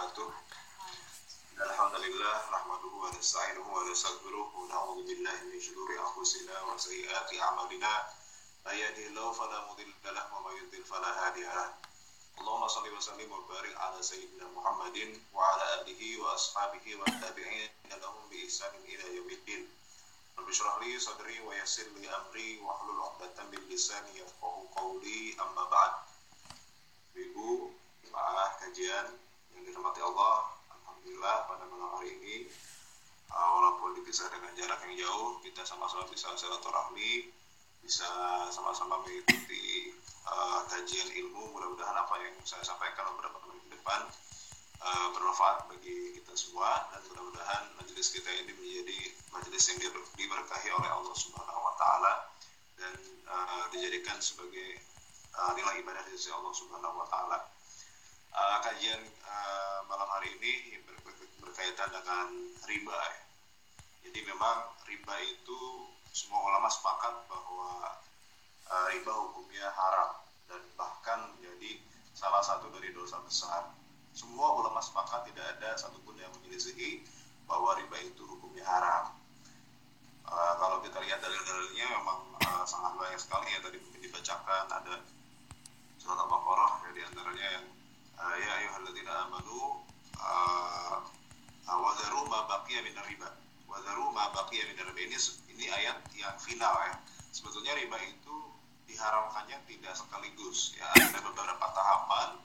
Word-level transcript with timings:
وبركاته 0.00 0.32
الحمد 1.60 1.94
لله 2.04 2.36
نحمده 2.52 2.92
ونستعينه 3.04 3.66
ونستغفره 3.76 4.48
ونعوذ 4.56 4.98
بالله 5.08 5.36
من 5.52 5.60
شرور 5.60 5.88
انفسنا 6.00 6.56
وسيئات 6.62 7.28
اعمالنا 7.40 7.92
من 8.66 8.74
يهده 8.74 9.06
الله 9.12 9.32
فلا 9.32 9.58
مضل 9.68 9.92
له 10.04 10.24
ومن 10.34 10.56
يضلل 10.56 10.84
فلا 10.84 11.10
هادي 11.26 11.44
له 11.44 11.74
اللهم 12.40 12.68
صل 12.68 12.88
وسلم 12.96 13.32
وبارك 13.32 13.76
على 13.76 14.02
سيدنا 14.02 14.46
محمد 14.56 15.20
وعلى 15.34 15.64
اله 15.80 16.00
واصحابه 16.24 16.86
والتابعين 16.96 17.70
لهم 18.00 18.22
باحسان 18.30 18.74
الى 18.84 19.16
يوم 19.16 19.28
الدين 19.30 19.62
رب 20.38 20.48
اشرح 20.48 20.74
لي 20.80 20.98
صدري 21.00 21.40
ويسر 21.40 21.88
لي 22.00 22.08
امري 22.16 22.58
واحلل 22.64 23.00
عقدة 23.00 23.44
من 23.52 23.60
لساني 23.68 24.18
يفقهوا 24.24 24.68
قولي 24.76 25.36
اما 25.40 25.64
بعد 25.64 25.92
Ibu, 27.16 27.72
jemaah 28.04 28.60
kajian 28.60 29.08
yang 29.61 29.77
dirahmati 29.77 30.01
Allah, 30.01 30.57
Alhamdulillah 30.73 31.37
pada 31.45 31.69
malam 31.69 31.93
hari 31.93 32.17
ini 32.17 32.49
uh, 33.29 33.49
walaupun 33.61 33.93
dipisah 34.01 34.25
dengan 34.33 34.49
jarak 34.57 34.81
yang 34.89 35.05
jauh, 35.05 35.37
kita 35.45 35.61
sama-sama 35.61 36.09
bisa 36.09 36.33
silaturahmi, 36.33 37.29
bisa 37.85 38.09
sama-sama 38.49 39.05
mengikuti 39.05 39.93
uh, 40.25 40.65
kajian 40.65 41.13
ilmu. 41.13 41.53
Mudah-mudahan 41.53 41.93
apa 41.93 42.25
yang 42.25 42.33
saya 42.41 42.65
sampaikan 42.65 43.05
beberapa 43.13 43.37
menit 43.45 43.69
ke 43.69 43.77
depan 43.77 44.01
uh, 44.81 45.07
bermanfaat 45.13 45.69
bagi 45.69 46.17
kita 46.17 46.33
semua 46.33 46.89
dan 46.89 47.05
mudah-mudahan 47.13 47.69
majelis 47.77 48.09
kita 48.09 48.33
ini 48.33 48.57
menjadi 48.57 48.97
majelis 49.29 49.61
yang 49.69 49.77
diberkahi 50.17 50.69
oleh 50.73 50.89
Allah 50.89 51.13
Subhanahu 51.13 51.61
Wa 51.69 51.73
Taala 51.77 52.13
dan 52.81 52.97
uh, 53.29 53.69
dijadikan 53.69 54.17
sebagai 54.17 54.81
uh, 55.37 55.53
nilai 55.53 55.85
ibadah 55.85 56.01
dari 56.01 56.17
Allah 56.33 56.53
Subhanahu 56.57 56.97
wa 56.97 57.05
taala. 57.13 57.37
Uh, 58.31 58.57
kajian 58.63 59.01
uh, 59.27 59.40
dengan 62.01 62.33
riba. 62.65 62.97
Ya. 62.97 63.17
Jadi 64.09 64.19
memang 64.25 64.73
riba 64.89 65.15
itu 65.21 65.61
semua 66.09 66.41
ulama 66.49 66.65
sepakat 66.67 67.29
bahwa 67.29 67.93
uh, 68.65 68.85
riba 68.89 69.13
hukumnya 69.13 69.69
haram 69.69 70.17
dan 70.49 70.61
bahkan 70.73 71.29
menjadi 71.37 71.77
salah 72.17 72.41
satu 72.41 72.73
dari 72.73 72.89
dosa 72.91 73.21
besar. 73.21 73.69
Semua 74.17 74.57
ulama 74.57 74.81
sepakat 74.81 75.29
tidak 75.29 75.45
ada 75.55 75.77
satupun 75.77 76.17
yang 76.17 76.33
menyelisihi 76.41 77.05
bahwa 77.45 77.77
riba 77.77 78.01
itu 78.01 78.25
hukumnya 78.25 78.65
haram. 78.65 79.13
Uh, 80.25 80.53
kalau 80.57 80.81
kita 80.81 80.97
lihat 81.05 81.21
dalil-dalilnya 81.21 81.85
memang 82.01 82.19
uh, 82.41 82.65
sangat 82.65 82.97
banyak 82.97 83.19
sekali 83.21 83.47
ya 83.53 83.59
tadi 83.61 83.77
mungkin 83.77 84.01
dibacakan 84.09 84.65
ada 84.73 85.05
surat 86.01 86.17
Al-Baqarah 86.17 86.71
ya 86.87 86.89
di 86.97 87.01
antaranya 87.05 87.47
yang 87.61 87.65
uh, 88.17 88.35
ya 88.35 88.51
ayyuhalladzina 88.57 89.13
amanu 89.27 89.85
uh, 90.17 90.90
wadharu 91.77 92.27
ma 92.27 92.47
baqiya 92.47 92.83
min 92.83 92.95
riba. 92.95 93.29
Wadharu 93.67 94.11
ma 94.11 94.31
baqiya 94.35 94.67
min 94.71 94.79
riba. 94.79 94.99
Ini 94.99 95.17
ini 95.55 95.65
ayat 95.69 95.97
yang 96.17 96.35
final 96.41 96.73
ya. 96.89 96.95
Sebetulnya 97.31 97.77
riba 97.79 97.95
itu 98.07 98.37
diharamkannya 98.91 99.57
tidak 99.67 99.93
sekaligus 99.95 100.75
ya. 100.75 100.85
Ada 100.99 101.23
beberapa 101.23 101.65
tahapan 101.71 102.39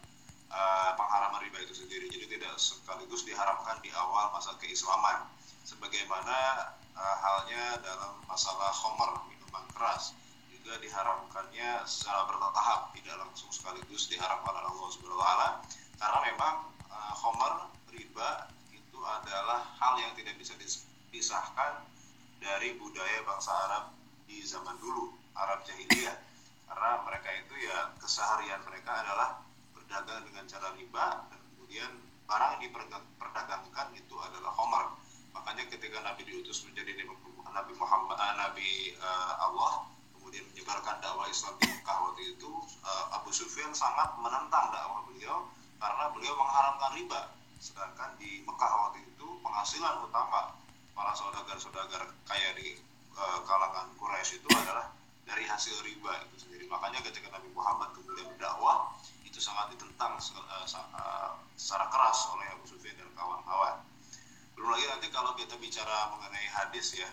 uh, 0.50 0.90
pengharaman 0.94 1.40
riba 1.42 1.58
itu 1.62 1.74
sendiri. 1.74 2.06
Jadi 2.06 2.38
tidak 2.38 2.54
sekaligus 2.56 3.26
diharamkan 3.26 3.82
di 3.82 3.90
awal 3.94 4.30
masa 4.30 4.54
keislaman. 4.62 5.26
Sebagaimana 5.66 6.70
uh, 6.94 7.16
halnya 7.20 7.82
dalam 7.82 8.22
masalah 8.30 8.70
khomer 8.70 9.26
minuman 9.26 9.64
keras 9.74 10.14
juga 10.50 10.82
diharamkannya 10.82 11.86
secara 11.86 12.26
bertahap 12.26 12.90
tidak 12.94 13.22
langsung 13.22 13.50
sekaligus 13.54 14.10
diharamkan 14.10 14.50
oleh 14.50 14.70
Allah 14.70 14.90
Subhanahu 14.94 15.18
wa 15.18 15.26
taala. 15.26 15.48
Karena 15.98 16.18
memang 16.32 16.54
uh, 16.90 17.12
khomer 17.14 17.52
riba 17.92 18.50
itu 18.72 18.98
adalah 19.04 19.62
hal 19.76 19.94
yang 20.00 20.15
tidak 20.26 20.42
bisa 20.42 20.58
dipisahkan 20.58 21.86
dari 22.42 22.74
budaya 22.82 23.22
bangsa 23.22 23.54
Arab 23.54 23.94
di 24.26 24.42
zaman 24.42 24.74
dulu 24.82 25.14
Arab 25.38 25.62
jahiliyah. 25.62 26.18
Karena 26.66 26.98
mereka 27.06 27.30
itu 27.30 27.54
ya 27.62 27.94
keseharian 28.02 28.58
mereka 28.66 29.06
adalah 29.06 29.38
berdagang 29.70 30.26
dengan 30.26 30.42
cara 30.50 30.74
riba 30.74 31.30
dan 31.30 31.38
kemudian 31.54 31.90
barang 32.26 32.58
yang 32.58 32.62
diperdagangkan 32.66 33.88
itu 33.94 34.16
adalah 34.18 34.50
khomer 34.50 34.98
makanya 35.30 35.70
ketika 35.70 36.02
Nabi 36.02 36.26
diutus 36.26 36.66
menjadi 36.66 37.06
Nabi 37.54 37.72
Muhammad 37.78 38.18
Nabi 38.18 38.98
uh, 38.98 39.46
Allah 39.46 39.86
kemudian 40.18 40.42
menyebarkan 40.50 40.98
dakwah 40.98 41.30
Islam 41.30 41.54
di 41.62 41.70
Mekah 41.70 41.98
waktu 42.02 42.34
itu 42.34 42.50
uh, 42.82 43.14
Abu 43.14 43.30
Sufyan 43.30 43.70
sangat 43.70 44.18
menentang 44.18 44.74
dakwah 44.74 45.06
beliau 45.06 45.46
karena 45.78 46.10
beliau 46.10 46.34
mengharamkan 46.34 46.90
riba. 46.98 47.20
Sedangkan 47.62 48.18
di 48.18 48.42
Mekah 48.42 48.72
waktu 48.74 49.06
itu 49.06 49.15
penghasilan 49.56 50.04
utama 50.04 50.52
para 50.92 51.16
saudagar-saudagar 51.16 52.12
kaya 52.28 52.52
di 52.60 52.76
uh, 53.16 53.40
kalangan 53.48 53.88
Quraisy 53.96 54.44
itu 54.44 54.48
adalah 54.52 54.92
dari 55.24 55.48
hasil 55.48 55.80
riba 55.80 56.12
itu 56.28 56.44
sendiri 56.44 56.68
makanya 56.68 57.00
ketika 57.00 57.32
Nabi 57.32 57.48
Muhammad 57.56 57.96
kemudian 57.96 58.28
berdakwah 58.36 58.92
itu 59.24 59.40
sangat 59.40 59.72
ditentang 59.72 60.20
uh, 60.20 60.60
uh, 60.60 61.40
secara 61.56 61.88
keras 61.88 62.28
oleh 62.36 62.52
Abu 62.52 62.68
Sufyan 62.68 63.00
dan 63.00 63.08
kawan-kawan 63.16 63.80
belum 64.60 64.76
lagi 64.76 64.84
nanti 64.92 65.08
kalau 65.08 65.32
kita 65.40 65.56
bicara 65.56 66.12
mengenai 66.12 66.52
hadis 66.52 66.92
ya 66.92 67.08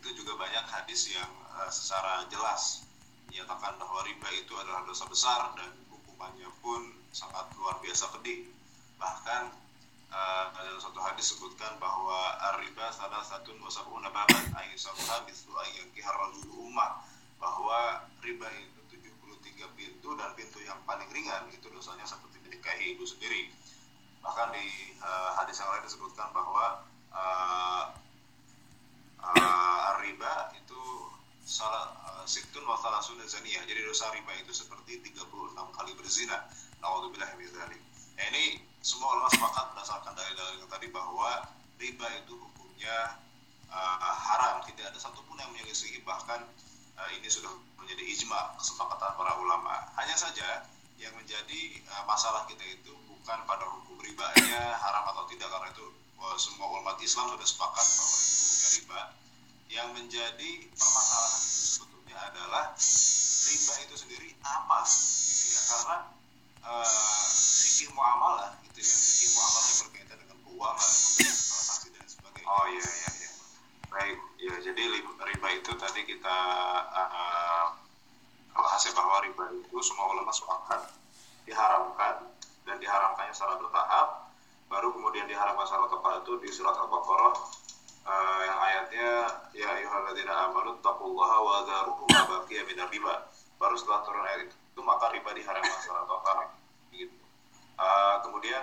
itu 0.00 0.16
juga 0.16 0.40
banyak 0.40 0.64
hadis 0.64 1.12
yang 1.12 1.28
uh, 1.60 1.68
secara 1.68 2.24
jelas 2.32 2.88
menyatakan 3.28 3.76
bahwa 3.76 4.00
riba 4.08 4.32
itu 4.32 4.56
adalah 4.56 4.80
dosa 4.88 5.04
besar 5.12 5.52
dan 5.60 5.76
hukumannya 5.92 6.48
pun 6.64 6.88
sangat 7.12 7.52
luar 7.60 7.76
biasa 7.84 8.08
pedih. 8.16 8.48
Bahkan 9.00 9.63
uh, 10.14 10.44
dalam 10.54 10.78
satu 10.78 11.00
hadis 11.02 11.34
sebutkan 11.34 11.74
bahwa 11.82 12.38
riba 12.62 12.86
salah 12.94 13.20
satu 13.26 13.50
wasabuna 13.58 14.08
baban 14.14 14.46
ayyusabha 14.54 15.26
mislu 15.26 15.50
ayyakihar 15.58 16.14
rajul 16.14 16.70
ummah 16.70 17.02
bahwa 17.42 18.06
riba 18.22 18.46
itu 18.56 18.80
73 18.94 19.74
pintu 19.74 20.08
dan 20.14 20.30
pintu 20.38 20.62
yang 20.62 20.78
paling 20.86 21.10
ringan 21.10 21.50
itu 21.50 21.66
dosanya 21.68 22.06
seperti 22.06 22.38
menikahi 22.46 22.94
ibu 22.94 23.04
sendiri. 23.04 23.50
Bahkan 24.22 24.56
di 24.56 24.66
uh, 25.04 25.36
hadis 25.36 25.60
yang 25.60 25.68
lain 25.68 25.84
disebutkan 25.84 26.32
bahwa 26.32 26.86
uh, 27.12 27.84
uh, 29.20 29.88
riba 30.00 30.54
itu 30.56 30.82
salah 31.44 31.92
uh, 32.08 32.24
situn 32.24 32.64
wa 32.64 32.80
thalathun 32.80 33.20
zaniyah. 33.20 33.68
Jadi 33.68 33.84
dosa 33.84 34.08
riba 34.16 34.32
itu 34.40 34.56
seperti 34.56 35.04
36 35.04 35.28
kali 35.76 35.92
berzina. 35.92 36.48
Nauzubillah 36.80 37.36
min 37.36 37.52
dzalik. 37.52 37.93
Nah, 38.14 38.24
ini 38.30 38.62
semua 38.84 39.16
ulama 39.16 39.28
sepakat 39.32 39.74
berdasarkan 39.74 40.12
dalil-dalil 40.14 40.62
yang 40.62 40.70
tadi 40.70 40.86
bahwa 40.92 41.50
riba 41.80 42.06
itu 42.22 42.34
hukumnya 42.36 43.18
uh, 43.72 44.14
haram, 44.14 44.62
tidak 44.68 44.94
ada 44.94 44.98
satupun 45.00 45.34
yang 45.40 45.50
menyelisihi 45.50 46.04
bahkan 46.06 46.46
uh, 46.94 47.10
ini 47.10 47.26
sudah 47.26 47.50
menjadi 47.80 48.04
ijma 48.06 48.54
kesepakatan 48.60 49.18
para 49.18 49.34
ulama. 49.42 49.88
Hanya 49.98 50.14
saja 50.14 50.68
yang 51.00 51.10
menjadi 51.18 51.82
uh, 51.90 52.04
masalah 52.06 52.46
kita 52.46 52.62
itu 52.62 52.94
bukan 53.10 53.38
pada 53.48 53.66
hukum 53.66 53.98
ribanya 53.98 54.78
haram 54.78 55.10
atau 55.10 55.26
tidak 55.26 55.50
karena 55.50 55.68
itu 55.74 55.86
uh, 56.22 56.36
semua 56.38 56.70
umat 56.80 57.00
Islam 57.02 57.34
sudah 57.34 57.48
sepakat 57.48 57.86
bahwa 57.98 58.14
itu 58.14 58.32
hukumnya 58.38 58.68
riba. 58.78 59.00
Yang 59.74 59.88
menjadi 59.96 60.50
permasalahan 60.70 61.40
itu 61.40 61.62
sebetulnya 61.66 62.16
adalah 62.30 62.64
riba 63.48 63.74
itu 63.90 63.94
sendiri 63.98 64.30
apa 64.46 64.78
gitu 64.86 65.44
ya. 65.50 65.60
Karena 65.66 65.96
uh, 66.64 67.26
fikih 67.52 67.92
muamalah 67.94 68.56
gitu 68.68 68.80
ya 68.80 68.94
fikih 68.96 69.30
muamalah 69.36 69.64
yang 69.64 69.78
berkaitan 69.84 70.16
dengan 70.20 70.38
keuangan 70.44 70.90
transaksi 71.20 71.88
dan 71.92 72.06
sebagainya 72.08 72.48
oh 72.48 72.66
iya 72.72 72.84
iya 72.84 73.10
iya 73.20 73.30
baik 73.92 74.18
ya 74.40 74.54
jadi 74.64 74.82
riba 75.00 75.48
itu 75.54 75.70
tadi 75.76 76.00
kita 76.08 76.36
uh, 76.90 77.66
bahas 78.54 78.84
bahwa 78.96 79.16
riba 79.22 79.44
itu 79.60 79.76
semua 79.84 80.06
ulama 80.10 80.32
sepakat 80.32 80.80
diharamkan 81.44 82.26
dan 82.64 82.76
diharamkannya 82.80 83.34
secara 83.36 83.60
bertahap 83.60 84.32
baru 84.72 84.90
kemudian 84.90 85.28
diharamkan 85.28 85.68
secara 85.68 85.86
tepat 85.86 86.12
itu 86.24 86.32
di 86.40 86.48
surat 86.50 86.74
al-baqarah 86.74 87.34
uh, 88.04 88.40
yang 88.44 88.58
ayatnya 88.58 89.08
ya 89.56 89.68
ayyuhalladzina 89.80 90.32
amanu 90.48 90.76
taqullaha 90.84 91.36
wa 91.40 91.58
dharu 91.64 91.92
ma 92.12 92.22
baqiya 92.28 92.62
minar 92.68 92.88
riba. 92.92 93.28
Baru 93.56 93.74
setelah 93.78 94.04
turun 94.04 94.24
ayat 94.24 94.50
itu 94.50 94.80
maka 94.84 95.12
riba 95.14 95.30
diharamkan 95.32 95.78
secara 95.80 96.04
total. 96.04 96.13
Uh, 97.74 98.22
kemudian 98.22 98.62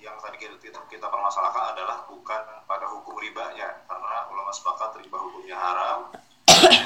yang 0.00 0.16
tadi 0.20 0.36
kita, 0.40 0.80
kita, 0.88 1.06
permasalahkan 1.08 1.76
adalah 1.76 2.04
bukan 2.08 2.40
pada 2.64 2.88
hukum 2.88 3.16
ribanya 3.20 3.84
karena 3.84 4.28
ulama 4.32 4.52
sepakat 4.52 4.96
riba 5.00 5.16
hukumnya 5.20 5.56
haram. 5.56 6.12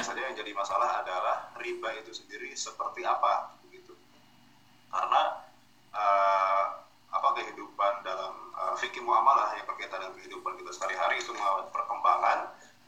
Saja 0.05 0.19
yang 0.19 0.35
jadi 0.35 0.51
masalah 0.55 1.03
adalah 1.03 1.51
riba 1.59 1.91
itu 1.99 2.11
sendiri 2.15 2.51
seperti 2.55 3.03
apa 3.03 3.55
begitu. 3.67 3.95
Karena 4.91 5.43
uh, 5.95 6.63
apa 7.11 7.29
kehidupan 7.39 8.03
dalam 8.03 8.35
uh, 8.55 8.75
fikih 8.79 9.03
muamalah 9.03 9.55
yang 9.55 9.67
berkaitan 9.67 10.03
dengan 10.03 10.15
kehidupan 10.19 10.55
kita 10.59 10.71
sehari-hari 10.75 11.19
itu 11.19 11.31
mengalami 11.31 11.71
perkembangan 11.71 12.39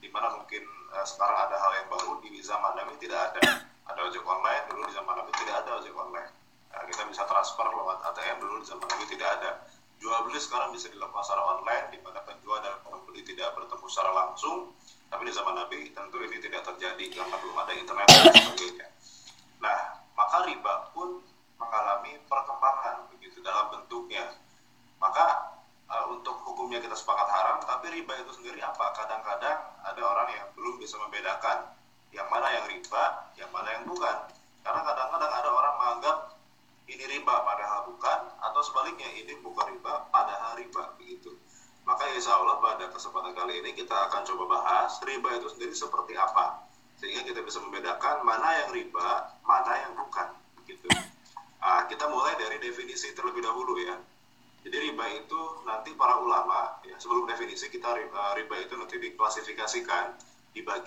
di 0.04 0.08
mana 0.12 0.28
mungkin 0.36 0.64
uh, 0.92 1.06
sekarang 1.08 1.48
ada 1.48 1.56
hal 1.56 1.72
yang 1.84 1.88
baru 1.88 2.12
di 2.24 2.40
zaman 2.44 2.76
Nabi 2.76 3.00
tidak 3.00 3.32
ada 3.32 3.64
ada 3.88 4.00
ojek 4.04 4.24
online 4.28 4.68
dulu 4.68 4.84
di 4.88 4.94
zaman 4.94 5.14
Nabi 5.16 5.32
tidak 5.40 5.56
ada 5.64 5.70
ojek 5.80 5.96
online 5.96 6.32
uh, 6.78 6.86
kita 6.86 7.02
bisa 7.10 7.26
transfer 7.26 7.66
lewat 7.66 8.06
ATM 8.14 8.38
dulu 8.38 8.62
di 8.62 8.66
zaman 8.70 8.86
Nabi 8.86 9.06
tidak 9.10 9.30
ada. 9.42 9.52
Jual 9.98 10.30
beli 10.30 10.38
sekarang 10.38 10.70
bisa 10.70 10.94
dilakukan 10.94 11.26
secara 11.26 11.42
online 11.58 11.90
di 11.90 11.98
mana 12.06 12.22
penjual 12.22 12.62
dan 12.62 12.78
pembeli 12.86 13.26
tidak 13.26 13.58
bertemu 13.58 13.86
secara 13.90 14.14
langsung. 14.14 14.78
Tapi 15.10 15.26
di 15.26 15.34
zaman 15.34 15.58
Nabi 15.58 15.90
tentu 15.90 16.22
ini 16.22 16.38
tidak 16.38 16.62
terjadi 16.70 17.06
karena 17.18 17.36
belum 17.42 17.58
ada 17.58 17.74
internet. 17.74 18.08
Dan 18.14 18.34
sebagainya 18.38 18.88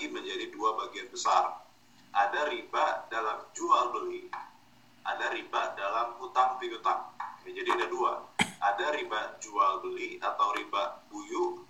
dibagi 0.01 0.17
menjadi 0.17 0.49
dua 0.57 0.81
bagian 0.81 1.13
besar 1.13 1.61
ada 2.17 2.49
riba 2.49 3.05
dalam 3.13 3.45
jual 3.53 3.93
beli 3.93 4.33
ada 5.05 5.29
riba 5.29 5.77
dalam 5.77 6.17
hutang 6.17 6.57
piutang. 6.57 7.13
Jadi 7.45 7.69
ada 7.69 7.85
dua. 7.89 8.25
Ada 8.61 8.97
riba 8.97 9.37
jual 9.45 9.85
beli 9.85 10.17
atau 10.21 10.57
riba 10.57 11.05
buyu 11.13 11.65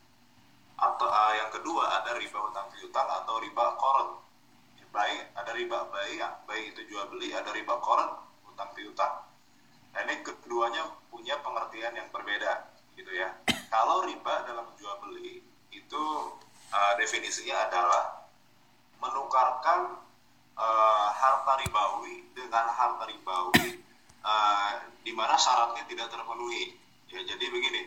atau 0.79 1.09
uh, 1.11 1.32
yang 1.35 1.50
kedua 1.50 2.03
ada 2.03 2.15
riba 2.19 2.38
hutang 2.38 2.71
piutang 2.71 3.06
atau 3.06 3.43
riba 3.43 3.65
koron. 3.75 4.23
Baik, 4.91 5.31
ada 5.38 5.50
riba 5.55 5.87
baik, 5.91 6.19
ya, 6.19 6.29
baik 6.50 6.75
itu 6.75 6.83
jual 6.91 7.06
beli, 7.15 7.31
ada 7.31 7.55
riba 7.55 7.79
koron, 7.79 8.11
hutang 8.43 8.75
piutang. 8.75 9.23
Nah, 9.94 10.03
ini 10.03 10.19
keduanya 10.26 10.83
punya 11.06 11.38
pengertian 11.47 11.94
yang 11.94 12.11
berbeda, 12.11 12.75
gitu 12.99 13.15
ya. 13.15 13.31
Kalau 13.71 14.03
riba 14.03 14.35
dalam 14.50 14.67
jual 14.75 14.99
beli 14.99 15.47
itu 15.71 16.05
uh, 16.75 16.93
definisinya 16.99 17.71
adalah 17.71 18.20
menukarkan 19.31 19.94
uh, 20.59 21.09
harta 21.15 21.62
ribawi 21.62 22.27
dengan 22.35 22.67
harta 22.67 23.06
ribawi 23.06 23.79
uh, 24.27 24.82
di 25.06 25.15
mana 25.15 25.38
syaratnya 25.38 25.87
tidak 25.87 26.11
terpenuhi. 26.11 26.75
Ya, 27.15 27.23
jadi 27.23 27.47
begini, 27.47 27.87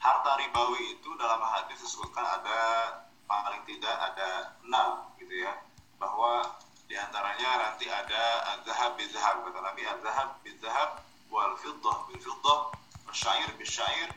harta 0.00 0.40
ribawi 0.40 0.96
itu 0.96 1.12
dalam 1.20 1.44
hadis 1.44 1.76
disebutkan 1.84 2.24
ada 2.24 2.60
paling 3.28 3.60
tidak 3.68 3.92
ada 4.00 4.56
enam 4.64 5.12
gitu 5.20 5.44
ya, 5.44 5.60
bahwa 6.00 6.56
di 6.88 6.96
antaranya 6.96 7.68
nanti 7.68 7.84
ada 7.84 8.56
zahab 8.64 8.96
bizahab 8.96 9.44
kata 9.44 9.60
Nabi 9.60 9.84
zahab 9.84 10.40
bizahab 10.40 11.04
wal 11.28 11.52
fiddah 11.60 11.96
bil 12.08 12.16
fiddah 12.16 12.60
syair 13.12 13.52
bil 13.60 13.68
syair 13.68 14.08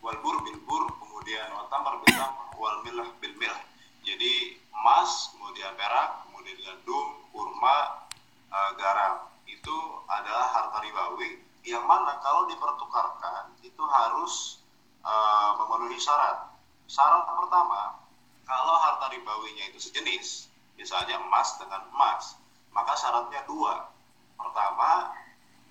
wal 0.00 0.16
bur 0.24 0.40
bil 0.48 0.56
bur 0.64 0.88
kemudian 0.96 1.44
wal 1.52 1.68
tamar 1.68 2.00
bil 2.00 2.08
tamar 2.16 2.48
wal 2.56 2.80
milah 2.88 3.04
bil 3.20 3.36
milah 3.36 3.60
jadi 4.00 4.56
emas 4.76 5.32
kemudian 5.32 5.72
perak 5.74 6.26
kemudian 6.28 6.56
gandum 6.62 7.06
kurma, 7.32 8.06
e, 8.52 8.58
garam 8.76 9.26
itu 9.48 9.76
adalah 10.06 10.46
harta 10.52 10.78
ribawi 10.84 11.40
yang 11.66 11.82
mana 11.84 12.20
kalau 12.22 12.46
dipertukarkan 12.46 13.56
itu 13.64 13.82
harus 13.82 14.62
e, 15.02 15.12
memenuhi 15.58 15.98
syarat. 15.98 16.52
Syarat 16.86 17.26
pertama, 17.26 17.98
kalau 18.46 18.74
harta 18.78 19.10
ribawinya 19.10 19.74
itu 19.74 19.82
sejenis, 19.82 20.46
misalnya 20.78 21.18
emas 21.18 21.58
dengan 21.58 21.82
emas, 21.90 22.38
maka 22.70 22.94
syaratnya 22.94 23.42
dua. 23.48 23.90
Pertama, 24.38 25.10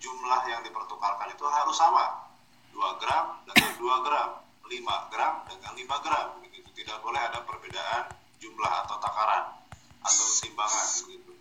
jumlah 0.04 0.42
yang 0.52 0.62
dipertukarkan 0.66 1.32
itu 1.32 1.46
harus 1.48 1.78
sama. 1.78 2.26
2 2.76 3.00
gram 3.00 3.40
dengan 3.48 3.72
2 3.80 4.04
gram, 4.04 4.30
5 4.68 5.12
gram 5.16 5.34
dengan 5.48 5.72
5 5.72 6.04
gram. 6.04 6.28
Tidak 6.76 6.98
boleh 7.00 7.22
ada 7.24 7.40
perbedaan 7.48 8.12
jumlah 8.46 8.74
atau 8.86 9.02
takaran 9.02 9.58
atau 10.06 10.26
timbangan. 10.46 10.88
Begitu. 11.10 11.34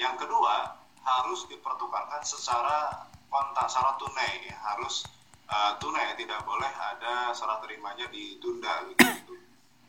Yang 0.00 0.14
kedua, 0.24 0.80
harus 1.04 1.44
dipertukarkan 1.52 2.24
secara 2.24 3.08
kontak, 3.28 3.68
secara 3.68 4.00
tunai, 4.00 4.48
harus 4.48 5.04
uh, 5.52 5.76
tunai, 5.76 6.16
tidak 6.16 6.40
boleh 6.48 6.72
ada 6.72 7.36
serah 7.36 7.60
terimanya 7.60 8.08
ditunda 8.08 8.88
gitu. 8.96 9.36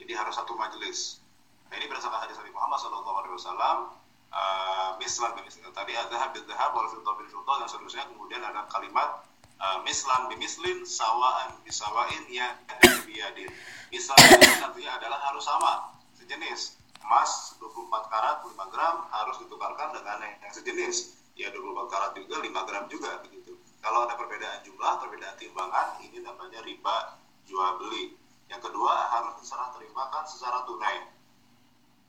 Jadi 0.03 0.11
harus 0.11 0.35
satu 0.35 0.53
majelis. 0.59 1.23
Nah, 1.71 1.79
ini 1.79 1.87
berdasarkan 1.87 2.27
hadis 2.27 2.35
Nabi 2.35 2.51
Muhammad 2.51 2.77
SAW. 2.83 3.95
Uh, 4.31 4.95
mislan 4.95 5.35
bin 5.35 5.43
mislan 5.43 5.75
tadi 5.75 5.91
ada 5.91 6.15
habis 6.15 6.39
dahab 6.47 6.71
wal 6.71 6.87
filter 6.87 7.11
bin 7.19 7.27
filter 7.27 7.51
dan 7.51 7.67
seterusnya 7.67 8.07
kemudian 8.07 8.39
ada 8.39 8.63
kalimat 8.71 9.27
uh, 9.59 9.83
mislan 9.83 10.31
bin 10.31 10.39
mislin 10.39 10.87
sawaan 10.87 11.51
bisawain 11.67 12.23
ya 12.31 12.55
biadin 13.03 13.51
mislan 13.91 14.15
artinya 14.63 15.03
adalah 15.03 15.19
harus 15.19 15.43
sama 15.43 15.99
sejenis. 16.21 16.77
Emas 17.01 17.57
24 17.57 18.13
karat 18.13 18.45
5 18.45 18.53
gram 18.71 18.95
harus 19.09 19.35
ditukarkan 19.41 19.97
dengan 19.97 20.21
yang 20.21 20.53
sejenis. 20.53 21.17
Ya 21.33 21.49
24 21.49 21.91
karat 21.91 22.11
juga 22.15 22.35
5 22.39 22.67
gram 22.69 22.83
juga 22.87 23.11
begitu. 23.25 23.57
Kalau 23.81 24.05
ada 24.05 24.13
perbedaan 24.13 24.61
jumlah 24.61 24.93
perbedaan 25.01 25.35
timbangan 25.41 25.97
ini 26.05 26.21
namanya 26.21 26.61
riba 26.61 27.17
jual 27.49 27.81
beli. 27.81 28.13
Yang 28.47 28.69
kedua 28.69 28.93
harus 29.09 29.33
diserah 29.41 29.73
terimakan 29.73 30.23
secara 30.29 30.61
tunai. 30.69 31.09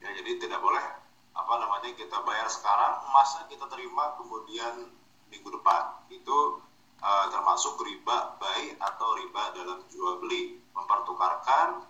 Ya 0.04 0.12
jadi 0.12 0.36
tidak 0.38 0.60
boleh 0.60 0.84
apa 1.32 1.54
namanya 1.56 1.88
kita 1.96 2.20
bayar 2.28 2.44
sekarang 2.52 3.08
emasnya 3.08 3.48
kita 3.48 3.64
terima 3.72 4.14
kemudian 4.20 4.92
minggu 5.32 5.48
depan. 5.48 6.04
Itu 6.12 6.60
uh, 7.00 7.26
termasuk 7.32 7.80
riba 7.82 8.36
baik 8.36 8.76
atau 8.78 9.08
riba 9.16 9.42
dalam 9.56 9.78
jual 9.88 10.20
beli 10.22 10.61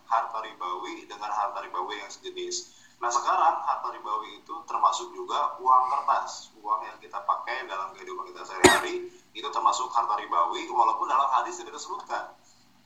harta 0.07 0.39
ribawi 0.45 1.09
dengan 1.09 1.31
harta 1.33 1.65
ribawi 1.65 2.01
yang 2.01 2.11
sejenis 2.13 2.83
Nah 3.03 3.11
sekarang 3.11 3.67
harta 3.67 3.91
ribawi 3.91 4.39
itu 4.39 4.55
termasuk 4.63 5.11
juga 5.11 5.59
uang 5.59 5.83
kertas, 5.91 6.55
uang 6.55 6.87
yang 6.87 6.95
kita 7.03 7.19
pakai 7.27 7.67
dalam 7.67 7.91
kehidupan 7.99 8.31
kita 8.31 8.47
sehari-hari 8.47 9.11
itu 9.35 9.49
termasuk 9.51 9.91
harta 9.91 10.15
ribawi 10.23 10.71
walaupun 10.71 11.11
dalam 11.11 11.27
hadis 11.35 11.59
tidak 11.59 11.75
disebutkan. 11.75 12.31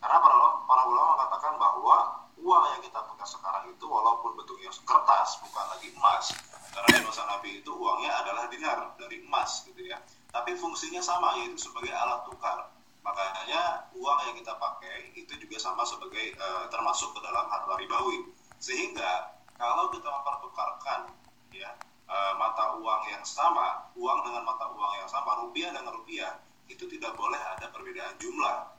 Karena 0.00 0.16
para, 0.16 0.36
para 0.64 0.82
ulama 0.88 1.20
mengatakan 1.20 1.60
bahwa 1.60 1.96
uang 2.40 2.64
yang 2.64 2.80
kita 2.80 2.96
pakai 2.96 3.28
sekarang 3.28 3.68
itu 3.68 3.84
walaupun 3.84 4.40
bentuknya 4.40 4.72
kertas 4.72 5.36
bukan 5.44 5.64
lagi 5.68 5.92
emas. 5.92 6.32
Karena 6.72 6.88
di 6.96 7.00
masa 7.04 7.22
Nabi 7.28 7.60
itu 7.60 7.70
uangnya 7.76 8.12
adalah 8.16 8.48
dinar 8.48 8.96
dari 8.96 9.20
emas 9.20 9.68
gitu 9.68 9.84
ya. 9.84 10.00
Tapi 10.32 10.56
fungsinya 10.56 11.04
sama 11.04 11.44
yaitu 11.44 11.60
sebagai 11.60 11.92
alat 11.92 12.24
tukar. 12.24 12.72
Makanya 13.06 13.86
uang 13.94 14.18
yang 14.26 14.34
kita 14.34 14.58
pakai 14.58 15.14
itu 15.14 15.30
juga 15.38 15.62
sama 15.62 15.86
sebagai 15.86 16.34
uh, 16.42 16.66
termasuk 16.66 17.14
ke 17.14 17.20
dalam 17.22 17.46
harta 17.46 17.78
ribawi. 17.78 18.34
Sehingga 18.58 19.38
kalau 19.54 19.94
kita 19.94 20.10
mempertukarkan 20.10 21.14
ya 21.54 21.70
uh, 22.10 22.34
mata 22.34 22.74
uang 22.82 23.02
yang 23.06 23.22
sama, 23.22 23.86
uang 23.94 24.18
dengan 24.26 24.42
mata 24.42 24.66
uang 24.74 24.92
yang 24.98 25.06
sama, 25.06 25.38
rupiah 25.46 25.70
dengan 25.70 25.94
rupiah, 25.94 26.34
itu 26.66 26.86
tidak 26.90 27.14
boleh 27.14 27.38
ada 27.38 27.70
perbedaan 27.70 28.18
jumlah. 28.18 28.74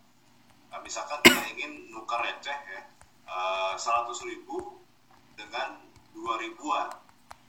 Nah, 0.67 0.79
misalkan 0.83 1.23
kita 1.23 1.41
ingin 1.55 1.87
nukar 1.95 2.19
receh 2.19 2.51
ya, 2.51 2.81
uh, 3.31 3.73
eh, 3.73 3.79
100 3.79 4.11
ribu 4.27 4.83
dengan 5.39 5.79
2 6.11 6.43
ribuan, 6.43 6.91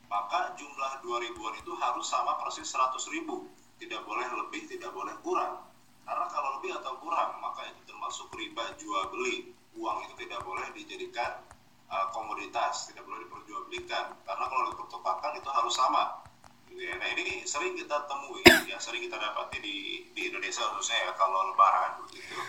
maka 0.07 0.55
jumlah 0.55 1.03
2 1.03 1.25
ribuan 1.27 1.53
itu 1.59 1.75
harus 1.75 2.07
sama 2.07 2.39
persis 2.39 2.71
100 2.71 3.03
ribu. 3.11 3.51
Tidak 3.79 4.03
boleh 4.03 4.27
lebih, 4.43 4.67
tidak 4.67 4.91
boleh 4.91 5.15
kurang. 5.23 5.68
Karena 6.09 6.25
kalau 6.25 6.57
lebih 6.57 6.73
atau 6.81 6.97
kurang, 6.97 7.37
maka 7.37 7.69
itu 7.69 7.85
termasuk 7.85 8.33
riba 8.33 8.65
jual 8.81 9.13
beli. 9.13 9.53
Uang 9.77 10.01
itu 10.09 10.17
tidak 10.25 10.41
boleh 10.41 10.65
dijadikan 10.73 11.45
uh, 11.85 12.09
komoditas 12.09 12.89
tidak 12.89 13.05
boleh 13.05 13.21
diperjualbelikan. 13.29 14.17
Karena 14.25 14.45
kalau 14.49 14.73
dipertukarkan 14.73 15.37
itu 15.37 15.49
harus 15.53 15.77
sama. 15.77 16.25
Gitu 16.65 16.81
ya. 16.81 16.97
nah 16.97 17.09
ini 17.13 17.45
sering 17.45 17.77
kita 17.77 18.09
temui 18.09 18.45
ya 18.69 18.77
sering 18.77 19.01
kita 19.01 19.17
dapati 19.17 19.57
di 19.57 20.05
di 20.13 20.21
Indonesia 20.29 20.65
khususnya 20.73 21.09
ya 21.09 21.11
kalau 21.13 21.53
lebaran 21.53 22.01
begitu. 22.09 22.41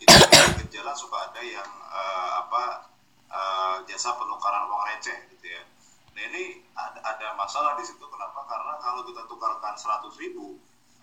Itu 0.00 0.64
jalan 0.72 0.96
suka 0.96 1.28
ada 1.28 1.40
yang 1.44 1.68
uh, 1.92 2.30
apa 2.48 2.88
uh, 3.28 3.76
jasa 3.84 4.16
penukaran 4.16 4.72
uang 4.72 4.82
receh 4.88 5.18
gitu 5.36 5.52
ya. 5.52 5.62
Nah 6.16 6.22
ini 6.32 6.64
ada, 6.72 7.00
ada 7.04 7.26
masalah 7.36 7.76
di 7.76 7.84
situ. 7.84 8.00
Kenapa? 8.08 8.40
Karena 8.48 8.80
kalau 8.80 9.04
kita 9.04 9.28
tukarkan 9.28 9.76
100 9.76 10.08
ribu 10.16 10.56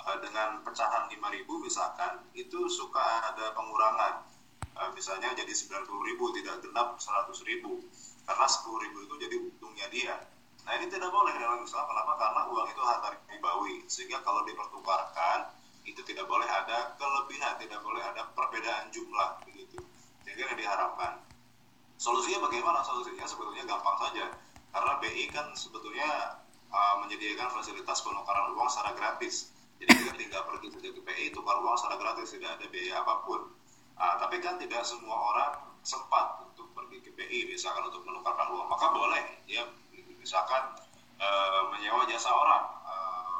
uh, 0.05 0.17
dengan 0.23 0.63
pecahan 0.63 1.11
5 1.11 1.15
ribu 1.15 1.53
misalkan 1.63 2.23
itu 2.35 2.67
suka 2.71 3.33
ada 3.33 3.51
pengurangan. 3.55 4.23
Uh, 4.79 4.91
misalnya 4.95 5.35
jadi 5.35 5.51
90 5.51 5.87
ribu 6.07 6.31
tidak 6.35 6.63
genap 6.63 6.95
100 6.95 7.31
ribu. 7.47 7.83
Karena 8.23 8.47
10 8.47 8.83
ribu 8.85 8.97
itu 9.03 9.13
jadi 9.19 9.35
untungnya 9.41 9.87
dia. 9.91 10.15
Nah 10.63 10.77
ini 10.77 10.85
tidak 10.87 11.09
boleh 11.09 11.33
dalam 11.35 11.65
Islam 11.65 11.85
kenapa? 11.89 12.13
Karena 12.19 12.41
uang 12.51 12.67
itu 12.69 12.81
harta 12.83 13.09
ribawi 13.27 13.75
sehingga 13.89 14.21
kalau 14.21 14.45
dipertukarkan 14.45 15.49
itu 15.87 16.05
tidak 16.05 16.29
boleh 16.29 16.45
ada 16.45 16.93
kelebihan 17.01 17.57
tidak 17.57 17.81
boleh 17.81 18.03
ada 18.05 18.29
perbedaan 18.37 18.93
jumlah 18.93 19.41
sehingga 20.21 20.53
diharamkan 20.53 21.25
solusinya 21.99 22.47
bagaimana? 22.47 22.79
Solusinya 22.85 23.27
sebetulnya 23.27 23.67
gampang 23.67 23.97
saja. 23.99 24.25
Karena 24.69 25.01
BI 25.01 25.25
kan 25.33 25.51
sebetulnya 25.57 26.39
uh, 26.69 26.95
menyediakan 27.03 27.49
fasilitas 27.51 28.05
penukaran 28.05 28.53
uang 28.55 28.69
secara 28.69 28.93
gratis 28.95 29.49
jadi 29.79 29.91
kita 29.95 30.13
tinggal 30.19 30.41
pergi 30.43 30.67
saja 30.75 30.89
ke 30.91 31.01
BI 31.07 31.31
tukar 31.31 31.55
uang 31.63 31.75
secara 31.79 31.95
gratis 31.95 32.35
tidak 32.35 32.59
ada 32.59 32.65
biaya 32.67 32.99
apa 32.99 33.23
pun. 33.23 33.41
Uh, 33.99 34.15
tapi 34.19 34.39
kan 34.43 34.59
tidak 34.59 34.83
semua 34.83 35.15
orang 35.15 35.51
sempat 35.83 36.43
untuk 36.43 36.67
pergi 36.75 36.99
ke 36.99 37.15
BI 37.15 37.47
misalkan 37.47 37.87
untuk 37.87 38.03
menukarkan 38.03 38.51
uang. 38.51 38.67
Maka 38.67 38.91
boleh 38.91 39.23
ya 39.47 39.63
misalkan 40.19 40.75
uh, 41.15 41.71
menyewa 41.71 42.03
jasa 42.11 42.27
orang 42.27 42.63
uh, 42.83 43.39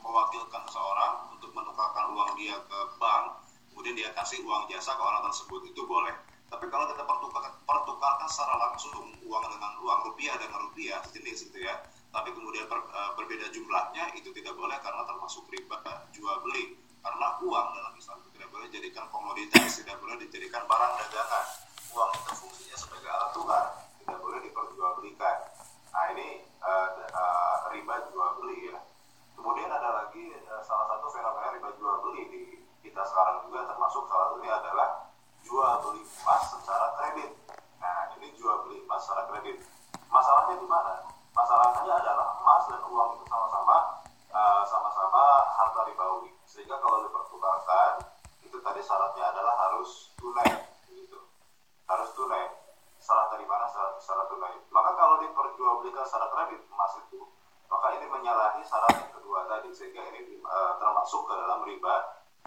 mewakilkan 0.00 0.64
seseorang 0.64 1.28
untuk 1.36 1.52
menukarkan 1.52 2.16
uang 2.16 2.40
dia 2.40 2.56
ke 2.64 2.78
bank 2.96 3.44
kemudian 3.68 4.00
dia 4.00 4.08
kasih 4.16 4.40
uang 4.48 4.64
jasa 4.72 4.96
ke 4.96 5.02
orang 5.04 5.28
tersebut 5.28 5.60
itu 5.68 5.84
boleh. 5.84 6.16
Tapi 6.48 6.70
kalau 6.72 6.88
kita 6.88 7.04
pertukarkan, 7.04 7.52
pertukarkan 7.68 8.28
secara 8.32 8.56
langsung 8.56 9.12
uang 9.28 9.44
dengan 9.52 9.72
uang 9.84 10.00
rupiah 10.08 10.40
dengan 10.40 10.72
rupiah 10.72 11.04
sejenis 11.04 11.52
gitu 11.52 11.68
ya 11.68 11.76
tapi 12.14 12.30
kemudian 12.30 12.70
ber, 12.70 12.78
uh, 12.94 13.10
berbeda 13.18 13.50
jumlahnya 13.50 14.14
itu 14.14 14.30
tidak 14.30 14.54
boleh 14.54 14.78
karena 14.78 15.02
termasuk 15.02 15.50
riba 15.50 15.82
jual 16.14 16.38
beli. 16.46 16.78
Karena 17.04 17.36
uang 17.42 17.68
dalam 17.76 17.92
Islam 18.00 18.16
tidak 18.32 18.48
boleh 18.48 18.70
dijadikan 18.72 19.04
komoditas 19.12 19.76
tidak 19.82 19.98
boleh 20.00 20.16
dijadikan 20.22 20.62
barang 20.64 20.92
dagangan. 21.02 21.46
Uang 21.92 22.10
itu 22.16 22.32
fungsinya 22.38 22.76
sebagai 22.78 23.10
alat 23.12 23.30
tukar 23.36 23.64
tidak 24.04 24.18
boleh 24.20 24.38
diperjualbelikan 24.44 25.36
nah 25.94 26.10
ini 26.10 26.42
uh, 26.58 26.90
uh, 27.14 27.70
riba 27.70 28.10
jual 28.10 28.30
beli 28.42 28.74
ya. 28.74 28.78
Kemudian 29.38 29.70
ada 29.70 30.04
lagi 30.04 30.34
uh, 30.50 30.58
salah 30.66 30.90
satu 30.90 31.06
fenomena 31.14 31.54
riba 31.54 31.70
jual 31.78 32.02
beli 32.02 32.22
di 32.30 32.42
kita 32.82 33.02
sekarang 33.06 33.46
juga 33.46 33.70
termasuk 33.70 34.10
salah 34.10 34.34
satunya 34.34 34.52
adalah 34.58 34.88
jual 35.46 35.72
beli 35.86 36.02
emas 36.02 36.42
secara 36.50 36.98
kredit. 36.98 37.30
Nah, 37.78 38.10
ini 38.18 38.34
jual 38.34 38.66
beli 38.66 38.82
emas 38.82 39.06
secara 39.06 39.30
kredit. 39.30 39.62
Masalahnya 40.10 40.58
di 40.58 40.66
mana? 40.66 40.94
Masalahnya 41.30 41.92
adalah 41.94 42.26
emas 42.42 42.62
dan 42.66 42.80
uang 42.94 43.18
itu 43.18 43.24
sama-sama 43.26 44.06
uh, 44.30 44.62
sama-sama 44.62 45.22
harta 45.58 45.80
ribawi. 45.90 46.30
Sehingga 46.46 46.78
kalau 46.78 47.02
dipertukarkan, 47.02 48.06
itu 48.46 48.56
tadi 48.62 48.78
syaratnya 48.78 49.34
adalah 49.34 49.54
harus 49.66 50.14
tunai, 50.14 50.46
gitu. 50.94 51.18
Harus 51.90 52.14
tunai. 52.14 52.46
Syarat 53.02 53.34
dari 53.34 53.42
mana? 53.44 53.66
Syarat, 53.66 53.98
syarat 53.98 54.26
tunai. 54.30 54.54
Maka 54.70 54.94
kalau 54.94 55.18
diperjualbelikan 55.18 56.06
secara 56.06 56.30
kredit 56.30 56.62
emas 56.70 56.94
itu, 57.02 57.26
maka 57.66 57.98
ini 57.98 58.06
menyalahi 58.06 58.62
syarat 58.62 58.94
yang 58.94 59.10
kedua 59.10 59.50
tadi, 59.50 59.74
sehingga 59.74 60.02
ini 60.14 60.38
uh, 60.46 60.78
termasuk 60.78 61.26
ke 61.26 61.34
dalam 61.34 61.66
riba 61.66 61.94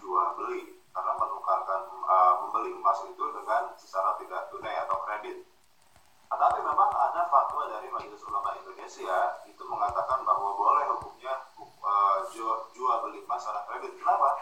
jual 0.00 0.28
beli 0.40 0.78
karena 0.94 1.12
menukarkan 1.14 1.80
uh, 2.06 2.32
membeli 2.42 2.74
emas 2.74 2.98
itu 3.06 3.24
dengan 3.34 3.70
secara 3.76 4.16
tidak 4.18 4.50
tunai 4.50 4.74
atau 4.82 4.98
kredit. 5.04 5.46
Tetapi 6.28 6.58
memang 6.60 6.90
ada 6.92 7.24
fatwa 7.30 7.70
dari 7.70 7.88
Majelis 7.88 8.20
Ulama 8.26 8.52
Indonesia 8.58 9.37
itu 9.58 9.66
mengatakan 9.66 10.22
bahwa 10.22 10.54
boleh 10.54 10.86
hukumnya 10.94 11.34
uh, 11.58 12.22
jual, 12.30 12.70
jual 12.70 12.94
beli 13.02 13.26
secara 13.26 13.66
kredit. 13.66 13.90
Kenapa? 13.98 14.38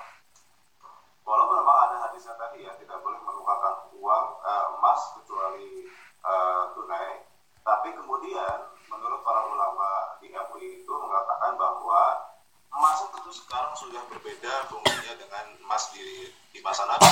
Walaupun 1.24 1.56
memang 1.64 1.78
ada 1.88 1.96
hadisnya 2.04 2.36
tadi 2.36 2.68
ya 2.68 2.76
tidak 2.76 3.00
boleh 3.00 3.16
menukarkan 3.24 3.88
uang 3.96 4.26
uh, 4.44 4.76
emas 4.76 5.00
kecuali 5.16 5.88
uh, 6.20 6.68
tunai, 6.76 7.24
tapi 7.64 7.96
kemudian 7.96 8.76
menurut 8.92 9.24
para 9.24 9.40
ulama 9.48 10.20
di 10.20 10.28
MUI 10.36 10.84
itu 10.84 10.92
mengatakan 10.92 11.56
bahwa 11.56 12.28
emas 12.76 13.08
itu 13.08 13.32
sekarang 13.40 13.72
sudah 13.72 14.04
berbeda 14.12 14.68
fungsinya 14.68 15.16
dengan 15.16 15.44
emas 15.64 15.96
di, 15.96 16.28
di 16.52 16.60
masa 16.60 16.84
Nabi. 16.84 17.08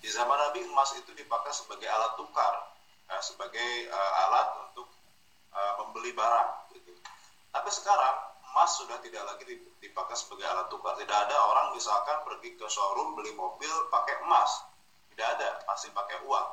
Di 0.00 0.08
zaman 0.08 0.40
Nabi 0.40 0.64
emas 0.72 0.96
itu 0.96 1.12
dipakai 1.12 1.52
sebagai 1.52 1.86
alat 1.86 2.16
tukar, 2.16 2.72
ya, 3.12 3.20
sebagai 3.20 3.92
uh, 3.92 4.12
alat 4.26 4.48
untuk 4.72 4.88
uh, 5.52 5.84
membeli 5.84 6.16
barang. 6.16 6.61
Tapi 7.52 7.68
sekarang 7.68 8.16
emas 8.52 8.70
sudah 8.80 8.96
tidak 9.04 9.24
lagi 9.28 9.44
dipakai 9.80 10.16
sebagai 10.16 10.48
alat 10.48 10.72
tukar. 10.72 10.96
Tidak 10.96 11.18
ada 11.28 11.36
orang 11.52 11.76
misalkan 11.76 12.24
pergi 12.24 12.56
ke 12.56 12.64
showroom 12.64 13.12
beli 13.12 13.32
mobil 13.36 13.72
pakai 13.92 14.24
emas. 14.24 14.64
Tidak 15.12 15.28
ada, 15.36 15.60
pasti 15.68 15.92
pakai 15.92 16.24
uang. 16.24 16.48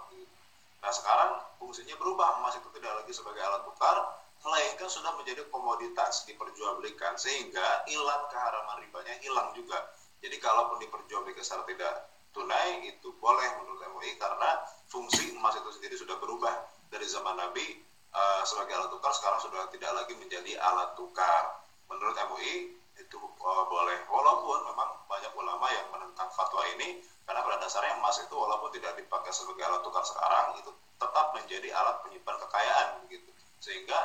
Nah 0.79 0.91
sekarang 0.91 1.39
fungsinya 1.60 1.96
berubah, 2.00 2.44
emas 2.44 2.60
itu 2.60 2.68
tidak 2.75 3.03
lagi 3.03 3.12
sebagai 3.15 3.39
alat 3.44 3.63
tukar, 3.63 3.96
melainkan 4.44 4.88
sudah 4.88 5.12
menjadi 5.20 5.44
komoditas 5.51 6.24
diperjualbelikan 6.27 7.15
sehingga 7.20 7.84
ilat 7.88 8.32
keharaman 8.32 8.79
ribanya 8.84 9.15
hilang 9.20 9.51
juga. 9.56 9.79
Jadi 10.20 10.36
kalaupun 10.39 10.84
diperjualbelikan 10.84 11.44
secara 11.44 11.63
tidak 11.68 12.12
tunai 12.36 12.88
itu 12.88 13.12
boleh 13.20 13.48
menurut 13.60 13.82
MUI 13.96 14.15
karena 14.20 14.63
fungsi 14.88 15.36
emas 15.36 15.56
itu 15.56 15.72
sendiri 15.75 15.96
sudah 15.96 16.15
berubah 16.20 16.51
dari 16.91 17.08
zaman 17.08 17.36
Nabi 17.36 17.88
uh, 18.13 18.41
sebagai 18.45 18.73
alat 18.77 18.89
tukar 18.89 19.11
sekarang 19.13 19.39
sudah 19.41 19.67
tidak 19.73 19.91
lagi 19.93 20.13
menjadi 20.17 20.57
alat 20.61 20.93
tukar. 20.97 21.65
Menurut 21.89 22.15
MUI 22.29 22.77
itu 22.97 23.17
uh, 23.17 23.63
boleh. 23.69 23.97
Walaupun 24.09 24.59
memang 24.69 24.89
banyak 25.09 25.33
ulama 25.33 25.67
yang 25.73 25.87
menentang 25.93 26.29
fatwa 26.33 26.61
ini 26.77 27.01
karena 27.25 27.45
pada 27.45 27.61
dasarnya 27.61 27.93
emas 28.01 28.17
itu 28.21 28.33
walaupun 28.33 28.73
tidak 28.73 28.97
dipakai 28.97 29.29
sebagai 29.29 29.63
alat 29.65 29.81
tukar 29.85 30.01
sekarang 30.01 30.57
itu 30.57 30.71
tetap 30.97 31.25
menjadi 31.37 31.69
alat 31.73 32.01
penyimpan 32.05 32.35
kekayaan 32.41 32.87
gitu. 33.09 33.31
Sehingga 33.61 33.99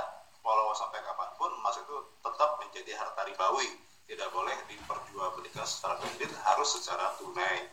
walau 0.45 0.77
sampai 0.77 1.01
kapan 1.01 1.31
pun 1.41 1.51
emas 1.61 1.77
itu 1.81 1.97
tetap 2.21 2.61
menjadi 2.61 2.93
harta 3.01 3.23
ribawi. 3.25 3.69
Tidak 4.05 4.29
boleh 4.37 4.53
diperjualbelikan 4.69 5.65
secara 5.65 5.97
kredit 5.97 6.29
harus 6.45 6.77
secara 6.77 7.17
tunai 7.17 7.73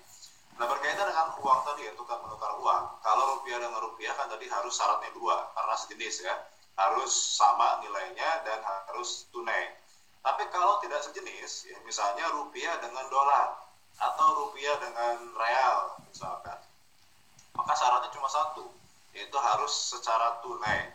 nah 0.61 0.69
berkaitan 0.69 1.09
dengan 1.09 1.33
uang 1.41 1.59
tadi 1.65 1.89
ya 1.89 1.93
tukar 1.97 2.21
menukar 2.21 2.53
uang. 2.61 2.83
Kalau 3.01 3.23
rupiah 3.33 3.57
dengan 3.57 3.81
rupiah 3.81 4.13
kan 4.13 4.29
tadi 4.29 4.45
harus 4.45 4.77
syaratnya 4.77 5.09
dua 5.17 5.49
karena 5.57 5.73
sejenis 5.73 6.15
ya. 6.21 6.37
Harus 6.77 7.09
sama 7.09 7.81
nilainya 7.81 8.45
dan 8.45 8.61
harus 8.61 9.25
tunai. 9.33 9.73
Tapi 10.21 10.45
kalau 10.53 10.77
tidak 10.85 11.01
sejenis 11.01 11.65
ya 11.65 11.81
misalnya 11.81 12.29
rupiah 12.29 12.77
dengan 12.77 13.09
dolar 13.09 13.57
atau 13.97 14.27
rupiah 14.45 14.77
dengan 14.77 15.33
real 15.33 15.97
misalkan 16.05 16.61
maka 17.57 17.73
syaratnya 17.73 18.13
cuma 18.13 18.29
satu 18.29 18.69
yaitu 19.17 19.37
harus 19.41 19.73
secara 19.97 20.45
tunai. 20.45 20.93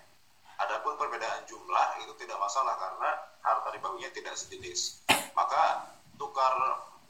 Adapun 0.62 0.94
perbedaan 0.94 1.42
jumlah 1.44 2.00
itu 2.06 2.14
tidak 2.22 2.38
masalah 2.38 2.78
karena 2.78 3.10
harta 3.42 3.68
ribawinya 3.74 4.08
tidak 4.14 4.38
sejenis. 4.38 5.04
Maka 5.34 5.90
tukar 6.16 6.54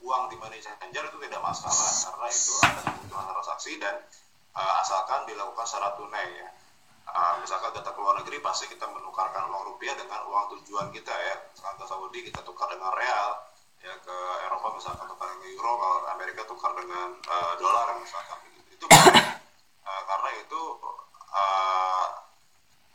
uang 0.01 0.23
di 0.29 0.35
money 0.37 0.59
changer 0.61 1.03
itu 1.09 1.17
tidak 1.23 1.41
masalah 1.41 1.89
karena 2.11 2.27
itu 2.29 2.53
ada 2.63 2.81
kebutuhan 2.85 3.25
transaksi 3.33 3.71
dan 3.81 3.95
uh, 4.53 4.73
asalkan 4.81 5.25
dilakukan 5.29 5.65
secara 5.65 5.93
tunai 5.97 6.27
ya. 6.37 6.49
Uh, 7.07 7.39
misalkan 7.39 7.71
data 7.71 7.95
ke 7.95 7.99
luar 8.03 8.19
negeri 8.19 8.43
pasti 8.43 8.67
kita 8.67 8.83
menukarkan 8.91 9.47
uang 9.47 9.63
rupiah 9.73 9.95
dengan 9.95 10.27
uang 10.27 10.59
tujuan 10.59 10.91
kita 10.91 11.13
ya. 11.13 11.35
Misalkan 11.55 11.75
ke 11.79 11.85
Saudi 11.87 12.19
kita 12.27 12.43
tukar 12.43 12.67
dengan 12.67 12.91
real, 12.93 13.47
ya 13.79 13.95
ke 14.03 14.17
Eropa 14.43 14.75
misalkan 14.75 15.07
tukar 15.07 15.31
dengan 15.31 15.47
euro, 15.55 15.71
kalau 15.79 15.97
Amerika 16.13 16.41
tukar 16.45 16.75
dengan 16.75 17.15
uh, 17.15 17.53
dolar 17.57 17.95
misalkan. 17.97 18.37
Itu 18.69 18.85
uh, 18.91 20.01
karena 20.03 20.29
itu 20.43 20.61
uh, 21.31 22.26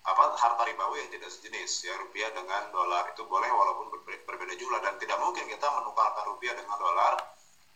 apa 0.03 0.35
harta 0.35 0.63
ribawi 0.67 1.07
yang 1.07 1.11
tidak 1.15 1.31
sejenis 1.31 1.87
ya 1.87 1.95
rupiah 2.03 2.31
dengan 2.35 2.75
dolar. 2.75 3.15
Itu 3.15 3.23
boleh 3.31 3.47
walaupun 3.47 3.87
berbeda 4.03 4.55
jumlah. 4.59 4.81
Dan 4.83 4.99
tidak 4.99 5.19
mungkin 5.23 5.47
kita 5.47 5.67
menukarkan 5.71 6.25
rupiah 6.27 6.59
dengan 6.59 6.75
dolar 6.75 7.15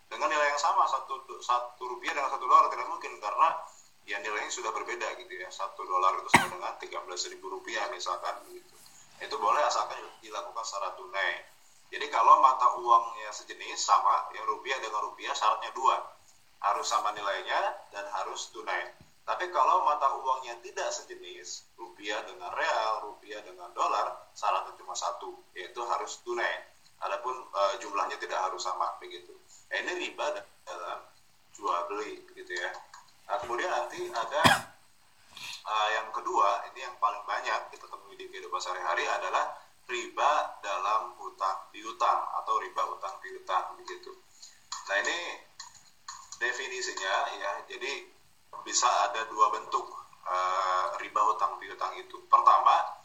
dengan 0.07 0.31
nilai 0.31 0.49
yang 0.55 0.63
sama 0.63 0.87
satu 0.91 1.23
satu 1.39 1.83
rupiah 1.87 2.19
dengan 2.19 2.31
satu 2.35 2.43
dolar. 2.43 2.67
Tidak 2.67 2.89
mungkin 2.91 3.23
karena 3.23 3.49
ya 4.07 4.19
nilainya 4.19 4.51
sudah 4.51 4.75
berbeda 4.75 5.07
gitu 5.23 5.35
ya. 5.39 5.47
Satu 5.55 5.87
dolar 5.87 6.19
itu 6.19 6.31
sama 6.35 6.51
dengan 6.59 6.75
tiga 6.83 6.99
belas 7.07 7.23
ribu 7.31 7.47
rupiah 7.47 7.87
misalkan 7.95 8.43
gitu. 8.51 8.75
Itu 9.23 9.39
boleh 9.39 9.63
asalkan 9.63 10.03
dilakukan 10.19 10.67
secara 10.67 10.99
tunai. 10.99 11.47
Jadi 11.95 12.11
kalau 12.11 12.43
mata 12.43 12.75
uangnya 12.83 13.31
sejenis 13.31 13.79
sama 13.79 14.27
ya 14.35 14.43
rupiah 14.51 14.83
dengan 14.83 15.07
rupiah 15.07 15.31
syaratnya 15.31 15.71
dua. 15.79 16.19
Harus 16.57 16.91
sama 16.91 17.15
nilainya 17.15 17.87
dan 17.95 18.03
harus 18.11 18.51
tunai 18.51 19.06
tapi 19.27 19.51
kalau 19.51 19.83
mata 19.83 20.07
uangnya 20.23 20.55
tidak 20.63 20.87
sejenis, 20.95 21.67
rupiah 21.75 22.23
dengan 22.23 22.47
real, 22.55 23.11
rupiah 23.11 23.43
dengan 23.43 23.75
dolar, 23.75 24.31
syaratnya 24.39 24.79
cuma 24.79 24.95
satu, 24.95 25.43
yaitu 25.51 25.83
harus 25.83 26.23
tunai. 26.23 26.63
Adapun 27.03 27.35
e, 27.35 27.61
jumlahnya 27.83 28.23
tidak 28.23 28.39
harus 28.39 28.63
sama 28.63 28.95
begitu. 29.03 29.35
Eh, 29.75 29.83
ini 29.83 30.07
riba 30.07 30.31
dalam 30.63 31.11
jual 31.59 31.91
beli 31.91 32.23
gitu 32.39 32.55
ya. 32.55 32.71
Nah, 33.27 33.37
kemudian 33.43 33.67
nanti 33.67 34.07
ada 34.15 34.43
e, 35.43 35.75
yang 35.99 36.09
kedua, 36.15 36.63
ini 36.71 36.87
yang 36.87 36.95
paling 37.03 37.27
banyak 37.27 37.75
kita 37.75 37.91
temui 37.91 38.15
di 38.15 38.31
kehidupan 38.31 38.63
sehari-hari 38.63 39.11
adalah 39.11 39.59
riba 39.91 40.55
dalam 40.63 41.19
hutang 41.19 41.67
piutang 41.75 42.21
atau 42.43 42.63
riba 42.63 42.83
utang 42.95 43.19
piutang 43.19 43.75
begitu. 43.75 44.15
Nah 44.87 44.97
ini 45.03 45.19
definisinya 46.39 47.15
ya, 47.43 47.53
jadi 47.67 48.16
bisa 48.67 48.89
ada 49.07 49.23
dua 49.31 49.47
bentuk 49.55 49.87
uh, 50.27 50.85
riba 50.99 51.21
hutang 51.23 51.57
piutang 51.63 51.95
itu. 51.99 52.19
Pertama, 52.27 52.99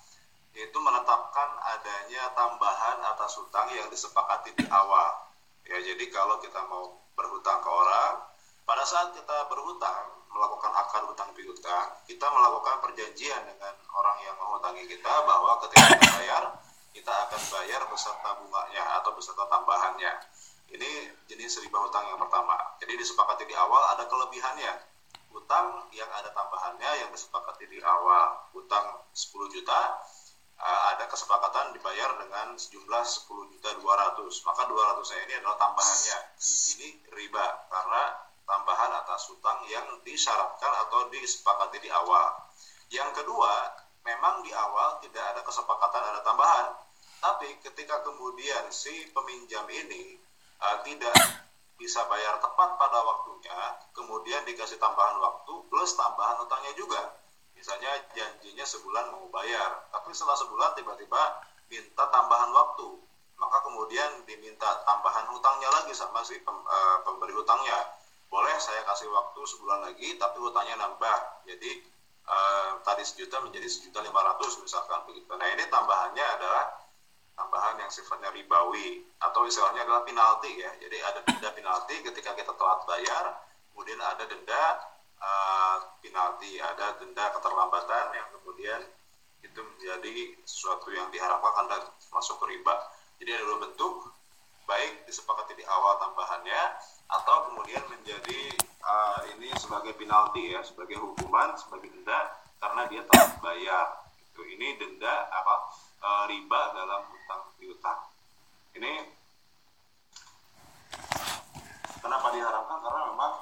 yaitu 0.51 0.77
menetapkan 0.81 1.49
adanya 1.77 2.33
tambahan 2.35 2.97
atas 3.13 3.39
hutang 3.39 3.71
yang 3.71 3.87
disepakati 3.87 4.51
di 4.57 4.65
awal. 4.67 5.31
Ya, 5.63 5.79
jadi 5.79 6.09
kalau 6.11 6.41
kita 6.43 6.59
mau 6.67 6.99
berhutang 7.15 7.63
ke 7.63 7.69
orang, 7.69 8.27
pada 8.67 8.83
saat 8.83 9.15
kita 9.15 9.47
berhutang 9.47 10.11
melakukan 10.31 10.71
akad 10.75 11.03
hutang 11.07 11.31
piutang, 11.35 11.95
kita 12.07 12.27
melakukan 12.27 12.79
perjanjian 12.83 13.41
dengan 13.47 13.73
orang 13.95 14.17
yang 14.23 14.35
menghutangi 14.39 14.83
kita 14.87 15.13
bahwa 15.27 15.59
ketika 15.67 15.85
kita 15.95 16.07
bayar, 16.19 16.43
kita 16.91 17.13
akan 17.27 17.41
bayar 17.55 17.81
beserta 17.87 18.29
bunganya 18.39 18.83
atau 18.99 19.11
beserta 19.15 19.43
tambahannya. 19.47 20.13
Ini 20.71 20.91
jenis 21.27 21.59
riba 21.67 21.83
hutang 21.83 22.07
yang 22.07 22.19
pertama. 22.19 22.55
Jadi 22.79 22.95
disepakati 22.95 23.43
di 23.43 23.55
awal 23.55 23.95
ada 23.95 24.07
kelebihannya. 24.07 24.90
Hutang 25.31 25.87
yang 25.95 26.11
ada 26.11 26.29
tambahannya 26.35 27.07
yang 27.07 27.09
disepakati 27.15 27.67
di 27.71 27.79
awal. 27.79 28.51
Hutang 28.51 29.07
10 29.15 29.55
juta 29.55 29.79
uh, 30.59 30.81
ada 30.91 31.07
kesepakatan 31.07 31.71
dibayar 31.75 32.19
dengan 32.19 32.55
sejumlah 32.59 33.03
10 33.03 33.51
juta 33.55 33.69
200 33.79 34.47
maka 34.47 34.61
200 34.67 35.07
saya 35.07 35.21
ini 35.25 35.33
adalah 35.39 35.57
tambahannya. 35.57 36.17
Ini 36.75 36.89
riba 37.15 37.45
karena 37.71 38.03
tambahan 38.43 38.91
atas 38.99 39.31
hutang 39.31 39.63
yang 39.71 39.87
disyaratkan 40.03 40.73
atau 40.87 41.07
disepakati 41.09 41.79
di 41.79 41.89
awal. 41.89 42.51
Yang 42.91 43.23
kedua 43.23 43.71
memang 44.03 44.43
di 44.43 44.51
awal 44.51 44.99
tidak 44.99 45.23
ada 45.31 45.41
kesepakatan 45.47 46.03
ada 46.11 46.21
tambahan. 46.27 46.67
Tapi 47.21 47.55
ketika 47.61 48.01
kemudian 48.01 48.67
si 48.73 49.07
peminjam 49.13 49.63
ini 49.69 50.17
uh, 50.59 50.81
tidak 50.81 51.13
bisa 51.81 52.05
bayar 52.05 52.37
tepat 52.37 52.77
pada 52.77 53.01
waktunya 53.01 53.57
kemudian 53.97 54.45
dikasih 54.45 54.77
tambahan 54.77 55.17
waktu 55.17 55.53
plus 55.65 55.97
tambahan 55.97 56.37
hutangnya 56.37 56.77
juga. 56.77 57.17
Misalnya 57.57 57.89
janjinya 58.13 58.61
sebulan 58.61 59.09
mau 59.17 59.25
bayar 59.33 59.89
tapi 59.89 60.13
setelah 60.13 60.37
sebulan 60.37 60.77
tiba-tiba 60.77 61.41
minta 61.73 62.05
tambahan 62.13 62.53
waktu. 62.53 63.01
Maka 63.41 63.57
kemudian 63.65 64.21
diminta 64.29 64.85
tambahan 64.85 65.25
hutangnya 65.33 65.73
lagi 65.73 65.97
sama 65.97 66.21
si 66.21 66.37
pem, 66.45 66.53
e, 66.53 66.77
pemberi 67.01 67.33
hutangnya 67.33 67.97
boleh 68.29 68.53
saya 68.61 68.85
kasih 68.85 69.09
waktu 69.09 69.41
sebulan 69.41 69.81
lagi 69.89 70.21
tapi 70.21 70.37
hutangnya 70.37 70.77
nambah. 70.77 71.49
Jadi 71.49 71.81
e, 72.21 72.37
tadi 72.85 73.01
sejuta 73.01 73.41
menjadi 73.41 73.65
sejuta 73.65 74.05
lima 74.05 74.21
ratus 74.21 74.61
misalkan 74.61 75.01
begitu. 75.09 75.33
Nah 75.33 75.49
ini 75.49 75.65
tambahannya 75.65 76.25
adalah 76.37 76.80
tambahan 77.35 77.79
yang 77.79 77.91
sifatnya 77.91 78.29
ribawi 78.35 79.01
atau 79.23 79.47
istilahnya 79.47 79.87
adalah 79.87 80.03
penalti 80.03 80.51
ya 80.59 80.71
jadi 80.77 80.97
ada 81.03 81.19
denda 81.25 81.49
penalti 81.51 81.95
ketika 82.03 82.31
kita 82.37 82.53
telat 82.53 82.79
bayar 82.85 83.25
kemudian 83.71 83.97
ada 83.97 84.23
denda 84.27 84.91
uh, 85.21 85.77
penalti, 86.01 86.57
ada 86.59 86.97
denda 86.97 87.25
keterlambatan 87.37 88.05
yang 88.17 88.27
kemudian 88.41 88.81
itu 89.41 89.57
menjadi 89.57 90.37
sesuatu 90.45 90.93
yang 90.93 91.09
diharapkan 91.09 91.65
karena 91.65 91.77
masuk 92.13 92.37
ke 92.41 92.45
riba. 92.57 92.75
Jadi 93.21 93.29
ada 93.37 93.43
dua 93.45 93.59
bentuk, 93.69 93.93
baik 94.65 95.05
disepakati 95.05 95.57
di 95.57 95.65
awal 95.65 95.97
tambahannya 96.01 96.61
atau 97.09 97.51
kemudian 97.51 97.81
menjadi 97.89 98.41
uh, 98.81 99.21
ini 99.37 99.49
sebagai 99.57 99.97
penalti 99.97 100.53
ya, 100.53 100.61
sebagai 100.65 100.97
hukuman, 100.97 101.57
sebagai 101.57 101.89
denda 101.89 102.37
karena 102.61 102.81
dia 102.89 103.01
telah 103.09 103.29
bayar. 103.41 103.85
Itu 104.31 104.41
ini 104.45 104.77
denda 104.77 105.27
apa 105.29 105.55
uh, 106.01 106.23
riba 106.29 106.61
dalam 106.73 107.01
hutang 107.09 107.43
piutang. 107.57 107.99
Ini 108.77 108.93
kenapa 112.01 112.27
diharapkan 112.33 112.77
karena 112.81 113.01
memang 113.13 113.33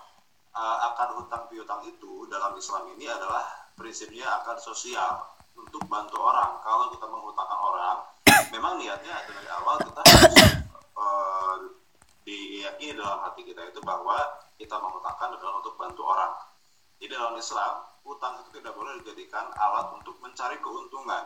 uh, 0.60 0.78
akad 0.92 1.10
hutang 1.16 1.44
piutang 1.48 1.82
itu 1.88 2.28
dalam 2.28 2.56
Islam 2.60 2.92
ini 2.96 3.08
adalah 3.08 3.72
prinsipnya 3.80 4.28
akad 4.42 4.59
sosial 4.70 5.26
untuk 5.58 5.82
bantu 5.90 6.22
orang. 6.22 6.62
Kalau 6.62 6.94
kita 6.94 7.06
menghutangkan 7.10 7.60
orang, 7.60 7.98
memang 8.54 8.78
niatnya 8.78 9.16
dari 9.26 9.48
awal 9.50 9.76
kita 9.82 10.02
harus 10.06 10.34
uh, 10.94 11.56
diyakini 12.22 12.94
dalam 12.94 13.20
hati 13.26 13.42
kita 13.42 13.66
itu 13.66 13.82
bahwa 13.82 14.18
kita 14.62 14.78
menghutangkan 14.78 15.34
adalah 15.34 15.54
untuk 15.58 15.74
bantu 15.76 16.06
orang. 16.06 16.32
Jadi 17.02 17.16
dalam 17.16 17.34
Islam, 17.40 17.74
hutang 18.06 18.44
itu 18.46 18.50
tidak 18.62 18.74
boleh 18.78 19.02
dijadikan 19.02 19.50
alat 19.58 19.90
untuk 19.98 20.20
mencari 20.22 20.60
keuntungan. 20.62 21.26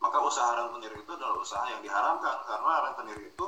Maka 0.00 0.16
usaha 0.24 0.56
rentenir 0.56 0.96
itu 0.96 1.10
adalah 1.12 1.36
usaha 1.36 1.64
yang 1.68 1.84
diharamkan 1.84 2.40
karena 2.48 2.72
rentenir 2.88 3.18
itu 3.20 3.46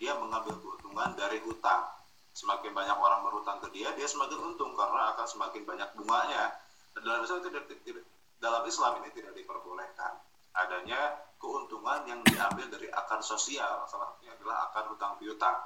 dia 0.00 0.16
mengambil 0.16 0.56
keuntungan 0.56 1.12
dari 1.12 1.44
hutang 1.44 1.84
semakin 2.32 2.72
banyak 2.72 2.96
orang 2.96 3.20
berhutang 3.26 3.58
ke 3.60 3.68
dia, 3.74 3.92
dia 3.98 4.08
semakin 4.08 4.54
untung 4.54 4.72
karena 4.72 5.12
akan 5.12 5.26
semakin 5.28 5.60
banyak 5.66 5.88
bunganya. 5.92 6.56
Dan 6.96 7.04
dalam 7.04 7.20
Islam 7.20 7.44
tidak, 7.44 7.68
tidak 7.84 8.04
dalam 8.40 8.64
Islam 8.64 9.04
ini 9.04 9.12
tidak 9.12 9.36
diperbolehkan 9.36 10.16
adanya 10.56 11.20
keuntungan 11.36 12.08
yang 12.08 12.20
diambil 12.24 12.66
dari 12.72 12.88
akar 12.88 13.19
sosial, 13.30 13.86
salah 13.86 14.10
satunya 14.10 14.34
adalah 14.34 14.66
akar 14.70 14.90
hutang 14.90 15.14
piutang. 15.22 15.56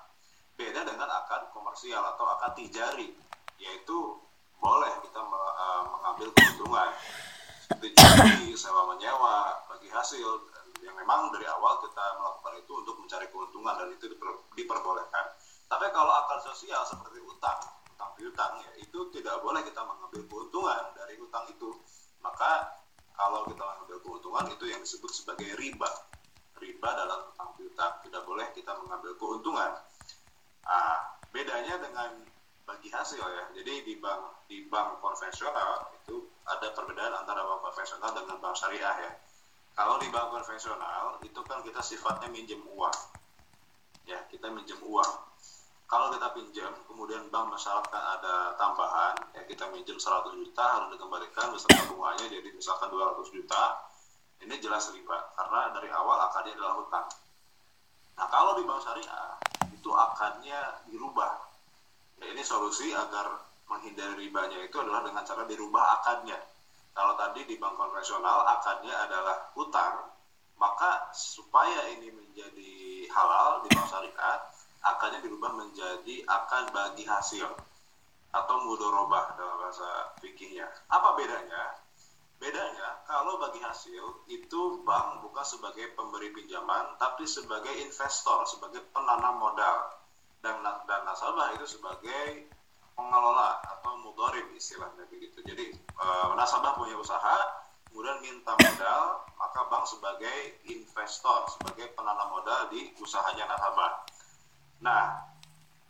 Beda 0.54 0.84
dengan 0.84 1.08
akar 1.08 1.48
komersial 1.50 2.04
atau 2.14 2.28
akar 2.36 2.52
tijari, 2.52 3.10
yaitu 3.56 3.98
boleh 4.60 4.92
kita 5.02 5.20
uh, 5.24 5.82
mengambil 5.88 6.28
keuntungan 6.36 6.92
seperti 7.64 7.96
jual 7.96 8.56
sewa 8.62 8.82
menyewa, 8.92 9.64
bagi 9.66 9.88
hasil 9.88 10.28
yang 10.84 10.94
memang 11.00 11.32
dari 11.32 11.48
awal 11.48 11.80
kita 11.80 12.04
melakukan 12.20 12.54
itu 12.60 12.72
untuk 12.76 12.96
mencari 13.00 13.26
keuntungan 13.32 13.74
dan 13.80 13.88
itu 13.88 14.04
diper, 14.12 14.30
diperbolehkan. 14.52 15.32
Tapi 15.64 15.88
kalau 15.96 16.12
akal 16.12 16.38
sosial 16.44 16.84
seperti 16.84 17.24
utang, 17.24 17.56
utang 17.96 18.12
piutang 18.20 18.60
ya 18.60 18.70
itu 18.76 19.08
tidak 19.16 19.40
boleh 19.40 19.64
kita 19.64 19.80
mengambil 19.80 20.22
keuntungan 20.28 20.92
dari 20.92 21.16
utang 21.16 21.48
itu. 21.48 21.72
Maka 22.20 22.84
kalau 23.16 23.48
kita 23.48 23.64
mengambil 23.64 23.98
keuntungan 24.04 24.44
itu 24.52 24.64
yang 24.68 24.80
disebut 24.84 25.10
sebagai 25.12 25.56
riba. 25.56 25.88
Riba 26.60 26.88
dalam 26.92 27.32
utang 27.32 27.50
piutang 27.56 27.92
tidak 28.04 28.22
boleh 28.28 28.46
kita 28.52 28.72
mengambil 28.76 29.16
keuntungan. 29.16 29.72
Nah, 30.64 31.20
bedanya 31.30 31.78
dengan 31.80 32.24
bagi 32.64 32.88
hasil 32.88 33.20
ya. 33.20 33.44
Jadi 33.60 33.84
di 33.84 33.94
bank 34.00 34.48
di 34.48 34.64
bank 34.68 35.00
konvensional 35.04 35.92
itu 36.00 36.24
ada 36.48 36.72
perbedaan 36.72 37.24
antara 37.24 37.44
bank 37.44 37.60
konvensional 37.70 38.10
dengan 38.16 38.36
bank 38.40 38.56
syariah 38.56 38.96
ya. 39.04 39.12
Kalau 39.76 40.00
di 40.00 40.08
bank 40.08 40.32
konvensional 40.32 41.20
itu 41.20 41.40
kan 41.44 41.60
kita 41.60 41.80
sifatnya 41.84 42.28
minjem 42.32 42.64
uang. 42.72 42.98
Ya, 44.04 44.20
kita 44.28 44.52
minjem 44.52 44.80
uang 44.84 45.34
kalau 45.84 46.10
kita 46.10 46.28
pinjam 46.32 46.72
kemudian 46.88 47.28
bank 47.28 47.54
mensyaratkan 47.54 48.02
ada 48.18 48.56
tambahan 48.56 49.14
ya 49.36 49.44
kita 49.44 49.68
minjem 49.70 49.94
100 50.00 50.32
juta 50.40 50.64
harus 50.64 50.88
dikembalikan 50.96 51.52
beserta 51.52 51.86
bunganya 51.92 52.26
jadi 52.26 52.48
misalkan 52.50 52.88
200 52.90 53.20
juta 53.30 53.62
ini 54.42 54.58
jelas 54.58 54.90
riba 54.90 55.30
karena 55.36 55.70
dari 55.76 55.88
awal 55.92 56.18
akadnya 56.26 56.56
adalah 56.56 56.82
hutang 56.82 57.06
nah 58.16 58.26
kalau 58.32 58.56
di 58.56 58.64
bank 58.64 58.80
syariah 58.80 59.38
itu 59.84 59.92
akadnya 59.92 60.80
dirubah 60.88 61.44
ya 62.16 62.32
ini 62.32 62.40
solusi 62.40 62.88
agar 62.96 63.36
menghindari 63.68 64.16
ribanya 64.24 64.56
itu 64.64 64.80
adalah 64.80 65.04
dengan 65.04 65.20
cara 65.28 65.44
dirubah 65.44 66.00
akadnya 66.00 66.40
kalau 66.96 67.12
tadi 67.20 67.44
di 67.44 67.60
bank 67.60 67.76
konvensional 67.76 68.48
akadnya 68.48 68.96
adalah 69.04 69.52
hutang 69.52 70.08
maka 70.56 71.12
supaya 71.12 71.84
ini 71.92 72.08
menjadi 72.16 73.04
halal 73.12 73.60
di 73.60 73.76
bank 73.76 73.92
syariah 73.92 74.40
akannya 74.88 75.20
dirubah 75.20 75.52
menjadi 75.52 76.16
akan 76.32 76.64
bagi 76.72 77.04
hasil 77.04 77.44
atau 78.32 78.56
mudorobah 78.66 79.38
dalam 79.38 79.56
bahasa 79.62 80.16
fikihnya. 80.18 80.66
Apa 80.90 81.14
bedanya? 81.14 81.83
Bedanya 82.44 83.00
kalau 83.08 83.40
bagi 83.40 83.56
hasil 83.64 84.28
itu 84.28 84.60
bank 84.84 85.24
bukan 85.24 85.40
sebagai 85.48 85.96
pemberi 85.96 86.28
pinjaman 86.28 86.92
tapi 87.00 87.24
sebagai 87.24 87.72
investor, 87.80 88.44
sebagai 88.44 88.84
penanam 88.92 89.40
modal 89.40 89.96
dan 90.44 90.60
dan 90.60 91.00
nasabah 91.08 91.56
itu 91.56 91.64
sebagai 91.64 92.52
pengelola 92.92 93.64
atau 93.64 93.96
mudorib 94.04 94.44
istilahnya 94.52 95.08
begitu. 95.08 95.40
Jadi 95.40 95.72
e, 95.72 96.06
nasabah 96.36 96.76
punya 96.76 97.00
usaha, 97.00 97.64
kemudian 97.88 98.20
minta 98.20 98.52
modal, 98.60 99.24
maka 99.40 99.64
bank 99.72 99.88
sebagai 99.88 100.60
investor, 100.68 101.48
sebagai 101.48 101.96
penanam 101.96 102.28
modal 102.28 102.68
di 102.68 102.92
usahanya 103.00 103.56
nasabah. 103.56 104.04
Nah, 104.84 105.32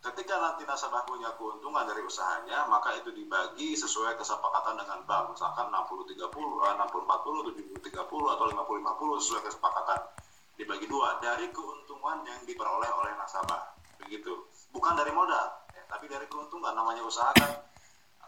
ketika 0.05 0.37
nanti 0.37 0.61
nasabah 0.69 1.01
punya 1.09 1.33
keuntungan 1.33 1.81
dari 1.89 2.05
usahanya, 2.05 2.69
maka 2.69 2.93
itu 2.93 3.09
dibagi 3.09 3.73
sesuai 3.73 4.13
kesepakatan 4.21 4.77
dengan 4.77 5.01
bank. 5.09 5.33
Misalkan 5.33 5.73
60-30, 5.73 6.21
60-40, 6.21 7.81
70-30, 7.81 8.33
atau 8.37 8.45
50-50 8.53 9.23
sesuai 9.25 9.41
kesepakatan. 9.49 9.99
Dibagi 10.55 10.85
dua, 10.85 11.17
dari 11.19 11.49
keuntungan 11.49 12.21
yang 12.21 12.39
diperoleh 12.45 12.87
oleh 12.87 13.11
nasabah. 13.17 13.73
Begitu. 14.05 14.45
Bukan 14.69 14.93
dari 14.93 15.09
modal, 15.09 15.65
ya, 15.73 15.83
tapi 15.89 16.05
dari 16.05 16.29
keuntungan. 16.29 16.77
Namanya 16.77 17.01
usaha 17.01 17.33
kan 17.33 17.65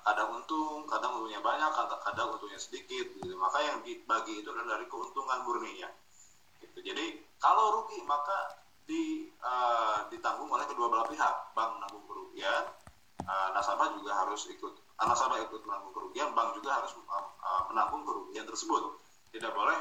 kadang 0.01 0.39
untung, 0.39 0.87
kadang 0.89 1.19
untungnya 1.19 1.43
banyak, 1.45 1.71
kadang 2.01 2.33
untungnya 2.33 2.57
sedikit. 2.57 3.05
Gitu. 3.21 3.37
Maka 3.37 3.61
yang 3.61 3.85
dibagi 3.85 4.41
itu 4.41 4.49
adalah 4.49 4.81
dari 4.81 4.89
keuntungan 4.89 5.45
murninya. 5.45 5.93
Gitu. 6.57 6.81
Jadi, 6.81 7.21
kalau 7.37 7.79
rugi, 7.79 8.01
maka 8.01 8.65
di, 8.87 9.27
uh, 9.43 10.07
ditanggung 10.09 10.47
oleh 10.47 10.63
kedua 10.65 10.87
belah 10.87 11.05
pihak. 11.05 11.53
Bank 11.53 11.77
menanggung 11.77 12.07
kerugian, 12.07 12.63
uh, 13.27 13.47
nasabah 13.51 13.91
juga 13.93 14.15
harus 14.15 14.47
ikut, 14.47 14.73
uh, 14.97 15.05
nasabah 15.05 15.43
ikut 15.43 15.61
menanggung 15.67 15.93
kerugian, 15.93 16.31
bank 16.33 16.55
juga 16.55 16.81
harus 16.81 16.95
uh, 16.95 17.61
menanggung 17.69 18.07
kerugian 18.07 18.47
tersebut. 18.47 18.97
Tidak 19.35 19.51
boleh 19.51 19.77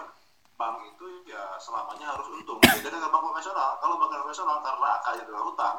bank 0.59 0.83
itu 0.90 1.07
ya 1.31 1.55
selamanya 1.62 2.19
harus 2.19 2.27
untung. 2.35 2.59
Beda 2.59 2.90
dengan 2.90 3.09
bank 3.09 3.23
konvensional. 3.31 3.79
Kalau 3.79 3.95
bank 3.97 4.11
konvensional 4.11 4.59
karena 4.61 4.88
akarnya 5.01 5.23
adalah 5.25 5.42
hutang, 5.47 5.77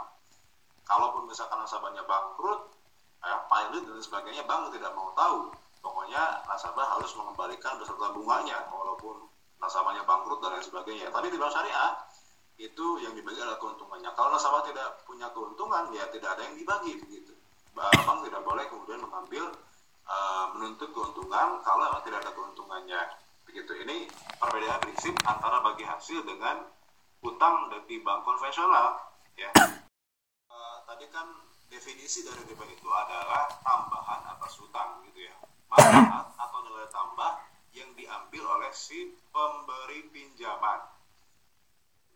kalaupun 0.88 1.28
misalkan 1.28 1.60
nasabahnya 1.60 2.02
bangkrut, 2.08 2.72
eh, 3.28 3.40
kredit 3.78 3.94
dan 3.94 4.02
sebagainya 4.02 4.44
bank 4.50 4.74
tidak 4.74 4.90
mau 4.98 5.13
tahu 5.13 5.54
pokoknya 5.86 6.42
nasabah 6.50 6.98
harus 6.98 7.13
mengembalikan 7.13 7.78
beserta 7.78 8.10
bunganya 8.10 8.66
walaupun 8.74 9.30
nasabahnya 9.62 10.02
bangkrut 10.02 10.42
dan 10.42 10.58
lain 10.58 10.66
sebagainya 10.66 11.08
tapi 11.13 11.30
di 11.30 11.38
bank 11.38 11.54
syariah 11.54 11.94
itu 12.58 12.86
yang 13.06 13.13
dibagi 13.13 13.38
adalah 13.38 13.62
keuntungannya. 13.62 14.10
Kalau 14.17 14.34
nasabah 14.34 14.65
tidak 14.65 15.06
punya 15.06 15.30
keuntungan 15.30 15.93
ya 15.93 16.10
tidak 16.10 16.34
ada 16.38 16.41
yang 16.50 16.58
dibagi 16.58 16.98
begitu. 16.98 17.34
Bank 17.78 18.26
tidak 18.26 18.41
boleh 18.41 18.65
kemudian 18.65 18.98
mengambil 19.06 19.54
uh, 20.10 20.46
menuntut 20.58 20.89
keuntungan 20.89 21.62
kalau 21.62 21.86
tidak 22.02 22.26
ada 22.26 22.34
keuntungannya. 22.34 23.02
Begitu. 23.46 23.72
Ini 23.86 24.10
perbedaan 24.41 24.82
prinsip 24.82 25.13
antara 25.30 25.62
bagi 25.62 25.86
hasil 25.86 26.26
dengan 26.26 26.65
utang 27.22 27.70
di 27.86 28.02
bank 28.02 28.26
konvensional 28.26 29.06
ya. 29.38 29.54
Uh, 30.50 30.78
tadi 30.89 31.06
kan 31.13 31.30
definisi 31.70 32.26
dari 32.26 32.41
riba 32.41 32.65
itu 32.65 32.89
adalah 32.89 33.54
tambahan 33.62 34.34
atas 34.34 34.58
utang 34.58 35.06
gitu 35.06 35.30
ya. 35.30 35.36
Manfaat 35.70 36.34
atau 36.41 36.60
nilai 36.65 36.89
tambah 36.89 37.38
yang 37.78 37.93
diambil 37.93 38.43
oleh 38.58 38.74
si 38.74 39.13
pemberi 39.30 40.10
pinjaman 40.10 40.96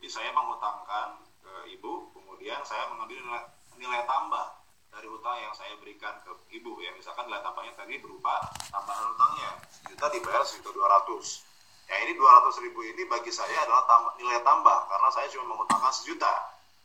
jadi 0.02 0.18
saya 0.18 0.34
mengutangkan 0.34 1.14
ke 1.46 1.78
ibu 1.78 2.10
kemudian 2.10 2.58
saya 2.66 2.90
mengambil 2.90 3.22
nilai, 3.22 3.46
nilai 3.78 4.02
tambah 4.10 4.58
dari 4.90 5.06
utang 5.06 5.38
yang 5.38 5.54
saya 5.54 5.78
berikan 5.78 6.18
ke 6.26 6.34
ibu. 6.58 6.82
Ya 6.82 6.90
misalkan 6.98 7.30
nilai 7.30 7.38
tambahnya 7.46 7.70
tadi 7.78 8.02
berupa 8.02 8.50
tambahan 8.74 9.14
utangnya 9.14 9.62
juta 9.94 10.10
dibayar 10.10 10.42
dua 10.74 10.88
ratus. 10.90 11.46
Ya 11.86 12.02
ini 12.02 12.18
dua 12.18 12.34
ratus 12.42 12.66
ribu 12.66 12.82
ini 12.82 13.06
bagi 13.06 13.30
saya 13.30 13.54
adalah 13.62 13.86
tambah, 13.86 14.18
nilai 14.18 14.42
tambah 14.42 14.90
karena 14.90 15.10
saya 15.14 15.30
cuma 15.38 15.54
mengutangkan 15.54 15.94
sejuta 15.94 16.34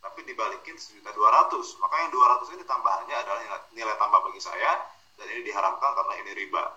tapi 0.04 0.20
dibalikin 0.28 0.76
sejuta 0.76 1.08
dua 1.16 1.32
ratus. 1.40 1.72
Maka 1.80 1.96
yang 2.04 2.12
dua 2.12 2.36
ratus 2.36 2.52
ini 2.52 2.68
tambahannya 2.68 3.16
adalah 3.16 3.40
nilai, 3.40 3.60
nilai 3.80 3.96
tambah 3.96 4.28
bagi 4.28 4.44
saya 4.44 4.92
dan 5.16 5.24
ini 5.32 5.40
diharamkan 5.40 6.04
karena 6.04 6.14
ini 6.20 6.36
riba. 6.36 6.68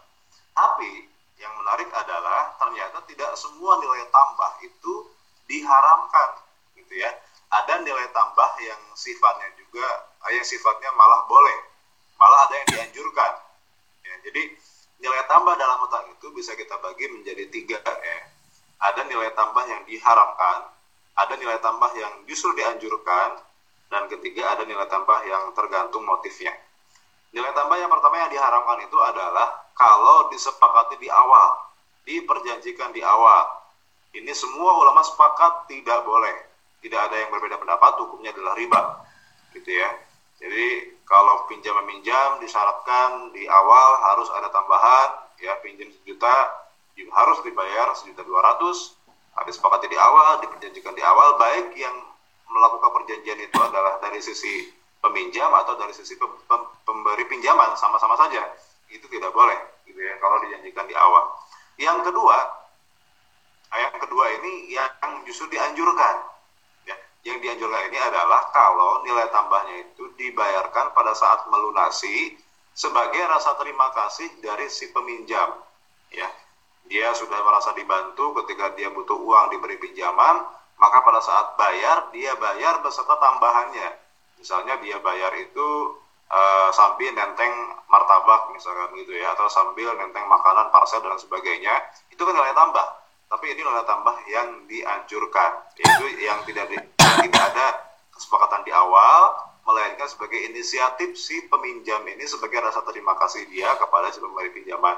Tapi 0.56 1.04
yang 1.36 1.52
menarik 1.60 1.92
adalah 1.92 2.56
ternyata 2.56 3.04
tidak 3.12 3.36
semua 3.36 3.76
nilai 3.84 4.08
tambah 4.08 4.52
itu 4.64 5.19
diharamkan 5.50 6.30
gitu 6.78 6.94
ya 7.02 7.10
ada 7.50 7.82
nilai 7.82 8.08
tambah 8.14 8.52
yang 8.62 8.82
sifatnya 8.94 9.50
juga 9.58 9.88
yang 10.30 10.46
sifatnya 10.46 10.94
malah 10.94 11.26
boleh 11.26 11.58
malah 12.22 12.46
ada 12.46 12.56
yang 12.62 12.70
dianjurkan 12.70 13.32
ya, 14.06 14.14
jadi 14.30 14.54
nilai 15.02 15.24
tambah 15.26 15.58
dalam 15.58 15.82
utang 15.82 16.06
itu 16.14 16.30
bisa 16.38 16.54
kita 16.54 16.78
bagi 16.78 17.10
menjadi 17.10 17.50
tiga 17.50 17.82
ya 17.82 18.20
ada 18.80 19.02
nilai 19.10 19.34
tambah 19.34 19.66
yang 19.66 19.82
diharamkan 19.90 20.80
ada 21.20 21.36
nilai 21.36 21.60
tambah 21.60 21.92
yang 22.00 22.24
justru 22.32 22.56
dianjurkan, 22.56 23.44
dan 23.92 24.08
ketiga 24.08 24.56
ada 24.56 24.64
nilai 24.64 24.88
tambah 24.88 25.20
yang 25.28 25.52
tergantung 25.52 26.08
motifnya. 26.08 26.56
Nilai 27.36 27.52
tambah 27.52 27.76
yang 27.76 27.92
pertama 27.92 28.24
yang 28.24 28.32
diharamkan 28.32 28.80
itu 28.88 28.98
adalah 29.04 29.68
kalau 29.76 30.32
disepakati 30.32 30.96
di 30.96 31.12
awal, 31.12 31.60
diperjanjikan 32.08 32.96
di 32.96 33.04
awal. 33.04 33.59
Ini 34.16 34.32
semua 34.34 34.72
ulama 34.80 35.06
sepakat 35.06 35.70
tidak 35.70 36.02
boleh. 36.06 36.34
Tidak 36.80 36.98
ada 36.98 37.16
yang 37.20 37.30
berbeda 37.30 37.60
pendapat, 37.60 38.00
hukumnya 38.02 38.32
adalah 38.34 38.56
riba. 38.56 38.82
Gitu 39.54 39.70
ya. 39.70 39.90
Jadi 40.40 40.96
kalau 41.04 41.46
pinjam 41.52 41.76
meminjam 41.84 42.40
disyaratkan 42.40 43.36
di 43.36 43.44
awal 43.46 43.90
harus 44.08 44.30
ada 44.40 44.48
tambahan, 44.50 45.10
ya 45.44 45.60
pinjam 45.60 45.92
sejuta 45.92 46.32
harus 47.00 47.40
dibayar 47.44 47.92
sejuta 47.96 48.24
dua 48.24 48.44
ratus, 48.44 48.96
ada 49.36 49.52
sepakati 49.52 49.88
di 49.88 49.96
awal, 50.00 50.44
diperjanjikan 50.44 50.96
di 50.96 51.04
awal, 51.04 51.40
baik 51.40 51.76
yang 51.76 51.96
melakukan 52.50 52.92
perjanjian 52.92 53.40
itu 53.40 53.58
adalah 53.62 54.02
dari 54.02 54.20
sisi 54.20 54.74
peminjam 55.00 55.48
atau 55.54 55.80
dari 55.80 55.96
sisi 55.96 56.20
pem 56.20 56.28
pem 56.44 56.62
pemberi 56.84 57.24
pinjaman 57.30 57.72
sama-sama 57.80 58.20
saja 58.20 58.44
itu 58.92 59.06
tidak 59.08 59.32
boleh 59.32 59.56
gitu 59.88 59.96
ya 60.02 60.18
kalau 60.20 60.42
dijanjikan 60.44 60.86
di 60.90 60.96
awal 60.98 61.40
yang 61.80 62.04
kedua 62.04 62.59
yang 63.78 64.02
kedua 64.02 64.26
ini 64.42 64.74
yang 64.74 65.22
justru 65.30 65.46
dianjurkan 65.54 66.16
ya 66.90 66.96
yang 67.30 67.38
dianjurkan 67.38 67.82
ini 67.94 68.00
adalah 68.02 68.50
kalau 68.50 69.06
nilai 69.06 69.30
tambahnya 69.30 69.86
itu 69.86 70.10
dibayarkan 70.18 70.96
pada 70.98 71.14
saat 71.14 71.46
melunasi 71.52 72.34
sebagai 72.74 73.22
rasa 73.30 73.54
terima 73.62 73.92
kasih 73.94 74.42
dari 74.42 74.66
si 74.72 74.90
peminjam 74.90 75.54
ya 76.10 76.30
dia 76.90 77.14
sudah 77.14 77.38
merasa 77.46 77.70
dibantu 77.78 78.34
ketika 78.42 78.74
dia 78.74 78.90
butuh 78.90 79.14
uang 79.14 79.54
diberi 79.54 79.78
pinjaman, 79.78 80.42
maka 80.82 80.98
pada 81.06 81.22
saat 81.22 81.54
bayar 81.54 82.10
dia 82.10 82.34
bayar 82.42 82.82
beserta 82.82 83.14
tambahannya. 83.14 83.94
Misalnya 84.42 84.82
dia 84.82 84.98
bayar 84.98 85.30
itu 85.38 85.70
uh, 86.34 86.70
sambil 86.74 87.14
nenteng 87.14 87.54
martabak 87.94 88.50
misalkan 88.58 88.90
gitu 88.98 89.14
ya, 89.14 89.38
atau 89.38 89.46
sambil 89.54 89.94
nenteng 90.02 90.26
makanan 90.26 90.74
parcel 90.74 91.06
dan 91.06 91.22
sebagainya, 91.22 91.78
itu 92.10 92.18
kan 92.18 92.34
nilai 92.34 92.58
tambah. 92.58 92.88
Tapi 93.30 93.46
ini 93.54 93.62
nilai 93.62 93.86
tambah 93.86 94.16
yang 94.26 94.66
dianjurkan, 94.66 95.52
yaitu 95.78 96.06
yang 96.26 96.42
tidak 96.50 96.66
di, 96.74 96.78
yang 96.82 97.18
tidak 97.30 97.44
ada 97.54 97.68
kesepakatan 98.10 98.66
di 98.66 98.74
awal, 98.74 99.38
melainkan 99.70 100.10
sebagai 100.10 100.42
inisiatif 100.50 101.14
si 101.14 101.46
peminjam 101.46 102.02
ini 102.10 102.26
sebagai 102.26 102.58
rasa 102.58 102.82
terima 102.90 103.14
kasih 103.22 103.46
dia 103.54 103.70
kepada 103.78 104.10
si 104.10 104.18
pemberi 104.18 104.50
pinjaman 104.50 104.98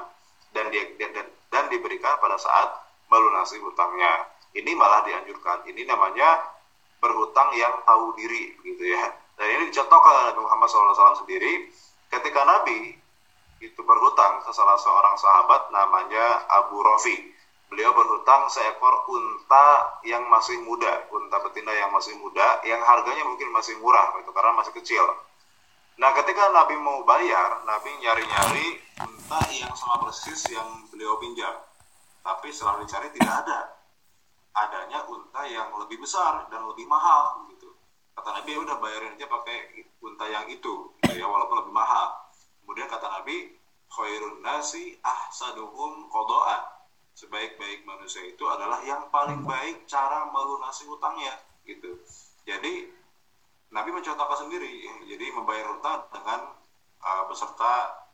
dan 0.56 0.72
dia 0.72 0.88
dan, 0.96 1.28
dan 1.52 1.64
diberikan 1.68 2.16
pada 2.24 2.40
saat 2.40 2.72
melunasi 3.12 3.60
hutangnya. 3.60 4.24
Ini 4.56 4.72
malah 4.76 5.04
dianjurkan. 5.04 5.68
Ini 5.68 5.84
namanya 5.84 6.40
berhutang 7.04 7.52
yang 7.52 7.84
tahu 7.84 8.16
diri, 8.16 8.56
gitu 8.64 8.84
ya. 8.84 9.12
Dan 9.36 9.48
ini 9.48 9.62
dicontohkan 9.68 10.12
oleh 10.28 10.40
Muhammad 10.40 10.68
SAW 10.68 11.20
sendiri 11.24 11.68
ketika 12.08 12.44
Nabi 12.44 12.96
itu 13.64 13.80
berhutang 13.80 14.44
ke 14.44 14.50
salah 14.52 14.76
seorang 14.76 15.16
sahabat 15.16 15.72
namanya 15.72 16.48
Abu 16.48 16.80
Rofi. 16.80 17.31
Beliau 17.72 17.88
berhutang 17.96 18.52
seekor 18.52 19.08
unta 19.08 19.96
yang 20.04 20.28
masih 20.28 20.60
muda, 20.60 21.08
unta 21.08 21.40
betina 21.40 21.72
yang 21.72 21.88
masih 21.88 22.12
muda, 22.20 22.60
yang 22.68 22.84
harganya 22.84 23.24
mungkin 23.24 23.48
masih 23.48 23.80
murah, 23.80 24.12
itu 24.20 24.28
karena 24.28 24.52
masih 24.60 24.76
kecil. 24.76 25.00
Nah, 25.96 26.12
ketika 26.12 26.52
Nabi 26.52 26.76
mau 26.76 27.00
bayar, 27.08 27.64
Nabi 27.64 27.96
nyari-nyari 27.96 28.76
unta 29.00 29.40
yang 29.56 29.72
sama 29.72 30.04
persis 30.04 30.52
yang 30.52 30.84
beliau 30.92 31.16
pinjam. 31.16 31.64
Tapi 32.20 32.52
setelah 32.52 32.84
dicari 32.84 33.08
tidak 33.16 33.40
ada. 33.40 33.80
Adanya 34.52 35.08
unta 35.08 35.40
yang 35.48 35.72
lebih 35.80 36.04
besar 36.04 36.44
dan 36.52 36.68
lebih 36.68 36.84
mahal 36.84 37.48
gitu. 37.56 37.72
Kata 38.12 38.36
Nabi 38.36 38.52
ya 38.52 38.60
udah 38.68 38.76
bayarin 38.84 39.16
aja 39.16 39.24
pakai 39.24 39.88
unta 40.04 40.28
yang 40.28 40.44
itu, 40.52 40.92
gitu 41.08 41.16
ya 41.16 41.24
walaupun 41.24 41.64
lebih 41.64 41.72
mahal. 41.72 42.20
Kemudian 42.60 42.84
kata 42.84 43.08
Nabi, 43.08 43.56
khairun 43.88 44.44
nasi 44.44 45.00
ahsaduhum 45.00 46.12
qada'an. 46.12 46.81
Sebaik-baik 47.22 47.86
manusia 47.86 48.26
itu 48.26 48.42
adalah 48.50 48.82
yang 48.82 49.06
paling 49.14 49.46
baik 49.46 49.86
cara 49.86 50.26
melunasi 50.26 50.90
utangnya 50.90 51.38
gitu. 51.62 52.02
Jadi 52.42 52.90
Nabi 53.70 53.94
mencontohkan 53.94 54.42
sendiri, 54.42 54.82
jadi 55.06 55.30
membayar 55.30 55.70
hutang 55.70 56.02
dengan 56.10 56.50
uh, 56.98 57.22
beserta 57.30 58.04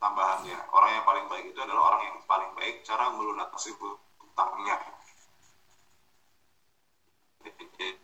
tambahannya. 0.00 0.56
Orang 0.72 0.90
yang 0.96 1.04
paling 1.04 1.26
baik 1.28 1.52
itu 1.52 1.60
adalah 1.60 1.92
orang 1.92 2.02
yang 2.08 2.16
paling 2.24 2.50
baik 2.56 2.80
cara 2.88 3.12
melunasi 3.12 3.76
hutangnya. 3.76 4.80
Jadi 7.44 8.00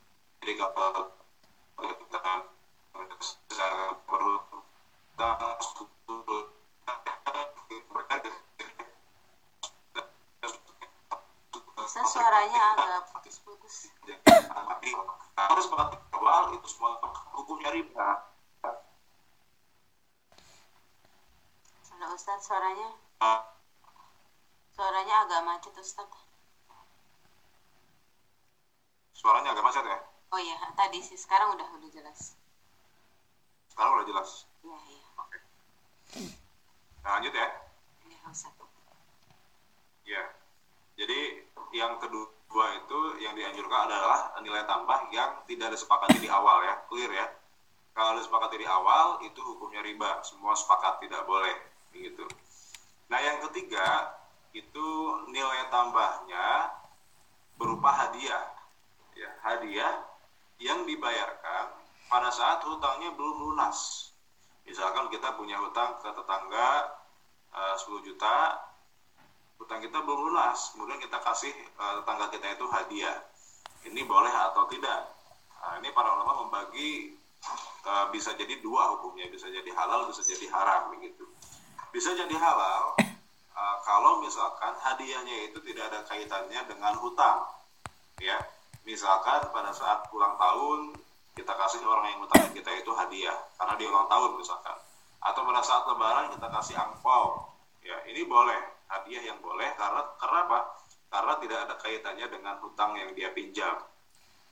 Ustadz. 25.81 26.29
Suaranya 29.17 29.53
agak 29.53 29.65
macet 29.65 29.85
ya? 29.85 29.99
Oh 30.33 30.41
iya, 30.41 30.57
tadi 30.77 31.01
sih. 31.01 31.17
Sekarang 31.17 31.57
udah 31.57 31.67
udah 31.77 31.91
jelas. 31.93 32.37
Sekarang 33.73 34.01
udah 34.01 34.07
jelas. 34.07 34.45
Iya 34.65 34.79
iya. 34.89 35.05
Oke. 35.17 35.39
Nah, 37.05 37.11
lanjut 37.17 37.33
ya. 37.33 37.49
Iya 38.07 38.19
Ustadz. 38.29 38.69
Ya. 40.05 40.25
Jadi 41.01 41.49
yang 41.73 41.97
kedua 41.97 42.67
itu 42.77 42.99
yang 43.25 43.33
dianjurkan 43.33 43.89
adalah 43.89 44.37
nilai 44.45 44.69
tambah 44.69 45.09
yang 45.15 45.41
tidak 45.49 45.73
disepakati 45.73 46.21
di 46.21 46.29
awal 46.29 46.61
ya, 46.67 46.77
clear 46.93 47.09
ya. 47.09 47.27
Kalau 47.97 48.21
disepakati 48.21 48.61
di 48.61 48.69
awal 48.69 49.21
itu 49.25 49.41
hukumnya 49.41 49.81
riba, 49.81 50.21
semua 50.25 50.53
sepakat 50.53 51.01
tidak 51.05 51.25
boleh 51.25 51.57
begitu. 51.91 52.25
Nah 53.11 53.19
yang 53.19 53.43
ketiga 53.49 54.19
itu 54.51 54.89
nilai 55.31 55.71
tambahnya 55.71 56.75
berupa 57.55 57.91
hadiah, 57.95 58.51
ya 59.15 59.31
hadiah 59.47 59.95
yang 60.59 60.83
dibayarkan 60.87 61.71
saat 62.31 62.63
hutangnya 62.65 63.13
belum 63.15 63.51
lunas. 63.51 64.11
Misalkan 64.65 65.11
kita 65.11 65.35
punya 65.35 65.59
hutang 65.59 65.99
ke 65.99 66.09
tetangga 66.09 66.69
uh, 67.51 67.75
10 67.75 68.07
juta, 68.07 68.57
hutang 69.59 69.83
kita 69.83 69.99
belum 70.01 70.31
lunas, 70.31 70.73
kemudian 70.73 71.03
kita 71.03 71.19
kasih 71.21 71.53
uh, 71.77 72.01
tetangga 72.01 72.31
kita 72.33 72.47
itu 72.55 72.67
hadiah. 72.71 73.19
Ini 73.85 74.01
boleh 74.07 74.31
atau 74.31 74.69
tidak? 74.71 75.11
Nah, 75.61 75.77
ini 75.81 75.93
para 75.93 76.09
ulama 76.17 76.49
membagi 76.49 77.21
uh, 77.85 78.07
bisa 78.13 78.33
jadi 78.37 78.61
dua 78.65 78.97
hukumnya, 78.97 79.29
bisa 79.29 79.49
jadi 79.49 79.69
halal, 79.77 80.09
bisa 80.09 80.25
jadi 80.25 80.47
haram 80.49 80.97
begitu. 80.97 81.29
Bisa 81.91 82.15
jadi 82.17 82.33
halal 82.33 82.97
uh, 83.57 83.77
kalau 83.85 84.25
misalkan 84.25 84.73
hadiahnya 84.81 85.53
itu 85.53 85.59
tidak 85.67 85.93
ada 85.93 86.01
kaitannya 86.09 86.61
dengan 86.69 86.95
hutang, 86.97 87.45
ya. 88.21 88.39
Misalkan 88.89 89.53
pada 89.53 89.77
saat 89.77 90.09
ulang 90.09 90.41
tahun 90.41 90.97
kita 91.41 91.57
kasih 91.57 91.81
orang 91.89 92.13
yang 92.13 92.19
ngutangin 92.21 92.53
kita 92.53 92.71
itu 92.77 92.93
hadiah 92.93 93.33
karena 93.57 93.75
dia 93.81 93.89
ulang 93.89 94.09
tahun 94.13 94.37
misalkan. 94.37 94.77
Atau 95.25 95.41
pada 95.49 95.65
saat 95.65 95.89
lebaran 95.89 96.37
kita 96.37 96.47
kasih 96.53 96.77
angpau. 96.77 97.49
Ya 97.81 97.97
ini 98.13 98.29
boleh. 98.29 98.61
Hadiah 98.93 99.33
yang 99.33 99.41
boleh 99.41 99.73
karena 99.81 100.05
karena 100.21 100.61
karena 101.09 101.33
tidak 101.41 101.59
ada 101.65 101.75
kaitannya 101.81 102.27
dengan 102.29 102.55
hutang 102.61 102.93
yang 103.01 103.11
dia 103.17 103.33
pinjam. 103.33 103.81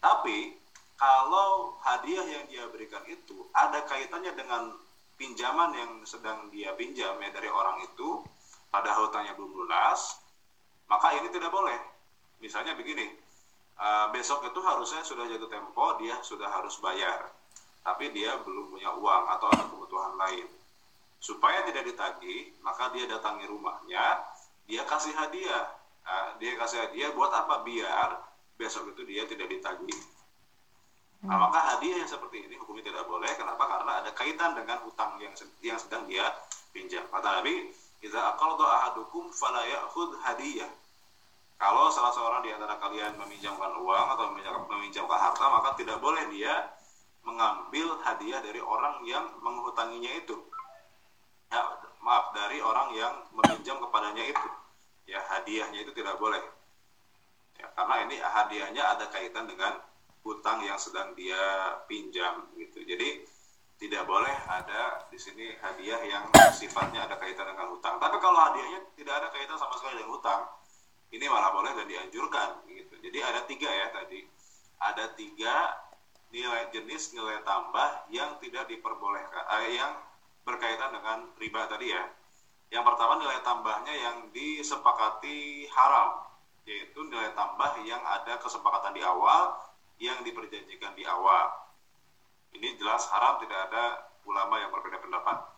Tapi 0.00 0.56
kalau 0.96 1.76
hadiah 1.84 2.24
yang 2.24 2.44
dia 2.48 2.64
berikan 2.72 3.04
itu 3.04 3.44
ada 3.52 3.84
kaitannya 3.84 4.32
dengan 4.32 4.72
pinjaman 5.20 5.74
yang 5.76 5.92
sedang 6.08 6.48
dia 6.48 6.72
pinjam 6.78 7.18
ya 7.20 7.28
dari 7.34 7.50
orang 7.50 7.84
itu 7.84 8.24
pada 8.72 8.94
hutangnya 8.96 9.34
belum 9.34 9.52
lunas 9.52 10.24
maka 10.88 11.12
ini 11.20 11.28
tidak 11.28 11.52
boleh. 11.52 11.76
Misalnya 12.40 12.72
begini 12.78 13.27
uh, 13.78 14.06
besok 14.12 14.44
itu 14.46 14.60
harusnya 14.60 15.00
sudah 15.06 15.24
jatuh 15.30 15.50
tempo 15.50 15.96
dia 16.02 16.18
sudah 16.20 16.50
harus 16.50 16.76
bayar 16.82 17.30
tapi 17.82 18.12
dia 18.12 18.36
belum 18.44 18.74
punya 18.74 18.92
uang 18.92 19.24
atau 19.38 19.46
ada 19.48 19.64
kebutuhan 19.70 20.14
lain 20.18 20.46
supaya 21.18 21.64
tidak 21.66 21.88
ditagih 21.88 22.52
maka 22.60 22.92
dia 22.94 23.08
datangi 23.08 23.48
rumahnya 23.48 24.22
dia 24.68 24.82
kasih 24.84 25.14
hadiah 25.16 25.72
uh, 26.04 26.36
dia 26.36 26.54
kasih 26.58 26.84
hadiah 26.86 27.10
buat 27.14 27.32
apa 27.32 27.64
biar 27.64 28.18
besok 28.58 28.92
itu 28.94 29.02
dia 29.06 29.24
tidak 29.24 29.50
ditagih 29.50 29.98
Nah, 31.18 31.34
maka 31.34 31.58
hadiah 31.74 31.98
yang 31.98 32.10
seperti 32.10 32.46
ini 32.46 32.54
hukumnya 32.54 32.94
tidak 32.94 33.10
boleh. 33.10 33.26
Kenapa? 33.34 33.66
Karena 33.66 33.92
ada 33.98 34.10
kaitan 34.14 34.54
dengan 34.54 34.78
hutang 34.86 35.18
yang 35.18 35.34
yang 35.58 35.74
sedang 35.74 36.06
dia 36.06 36.22
pinjam. 36.70 37.02
Kata 37.10 37.42
Nabi, 37.42 37.74
"Idza 37.98 38.22
aqalda 38.22 38.62
ahadukum 38.62 39.34
fala 39.34 39.66
ya'khudh 39.66 40.14
hadiyah." 40.22 40.70
Kalau 41.58 41.90
salah 41.90 42.14
seorang 42.14 42.46
di 42.46 42.54
antara 42.54 42.78
kalian 42.78 43.18
meminjamkan 43.18 43.82
uang 43.82 44.06
atau 44.14 44.30
meminjamkan 44.70 45.18
harta, 45.18 45.44
maka 45.50 45.74
tidak 45.74 45.98
boleh 45.98 46.22
dia 46.30 46.70
mengambil 47.26 47.98
hadiah 48.06 48.38
dari 48.38 48.62
orang 48.62 49.02
yang 49.02 49.26
menghutanginya 49.42 50.12
itu. 50.22 50.38
Ya, 51.50 51.66
maaf, 51.98 52.30
dari 52.30 52.62
orang 52.62 52.94
yang 52.94 53.26
meminjam 53.34 53.82
kepadanya 53.82 54.22
itu. 54.22 54.48
Ya, 55.10 55.18
hadiahnya 55.34 55.82
itu 55.82 55.90
tidak 55.98 56.14
boleh. 56.22 56.40
Ya, 57.58 57.66
karena 57.74 58.06
ini 58.06 58.16
hadiahnya 58.22 58.82
ada 58.94 59.10
kaitan 59.10 59.50
dengan 59.50 59.82
hutang 60.22 60.62
yang 60.62 60.78
sedang 60.78 61.10
dia 61.18 61.74
pinjam 61.90 62.46
gitu. 62.54 62.86
Jadi 62.86 63.26
tidak 63.82 64.06
boleh 64.06 64.34
ada 64.46 65.06
di 65.10 65.18
sini 65.18 65.58
hadiah 65.58 66.02
yang 66.06 66.30
sifatnya 66.54 67.02
ada 67.10 67.18
kaitan 67.18 67.50
dengan 67.50 67.74
hutang. 67.74 67.98
Tapi 67.98 68.16
kalau 68.22 68.38
hadiahnya 68.46 68.94
tidak 68.94 69.14
ada 69.22 69.28
kaitan 69.34 69.58
sama 69.58 69.74
sekali 69.74 69.98
dengan 69.98 70.14
hutang, 70.14 70.42
ini 71.08 71.24
malah 71.24 71.50
boleh 71.56 71.72
dan 71.72 71.86
dianjurkan 71.88 72.68
gitu. 72.68 72.94
Jadi 73.00 73.18
ada 73.24 73.40
tiga 73.48 73.68
ya 73.68 73.86
tadi. 73.92 74.20
Ada 74.78 75.04
tiga 75.16 75.54
nilai 76.28 76.68
jenis 76.70 77.16
nilai 77.16 77.40
tambah 77.42 78.08
yang 78.12 78.36
tidak 78.44 78.68
diperbolehkan, 78.68 79.44
eh, 79.64 79.80
yang 79.80 79.92
berkaitan 80.44 80.92
dengan 80.92 81.32
riba 81.40 81.64
tadi 81.68 81.92
ya. 81.92 82.04
Yang 82.68 82.84
pertama 82.84 83.16
nilai 83.16 83.40
tambahnya 83.40 83.94
yang 83.96 84.16
disepakati 84.28 85.64
haram, 85.72 86.28
yaitu 86.68 87.00
nilai 87.08 87.32
tambah 87.32 87.80
yang 87.88 88.04
ada 88.04 88.36
kesepakatan 88.44 88.92
di 88.92 89.00
awal 89.00 89.56
yang 89.96 90.20
diperjanjikan 90.20 90.92
di 90.92 91.08
awal. 91.08 91.72
Ini 92.52 92.76
jelas 92.76 93.08
haram, 93.08 93.40
tidak 93.40 93.72
ada 93.72 94.12
ulama 94.28 94.60
yang 94.60 94.68
berbeda 94.68 95.00
pendapat. 95.00 95.57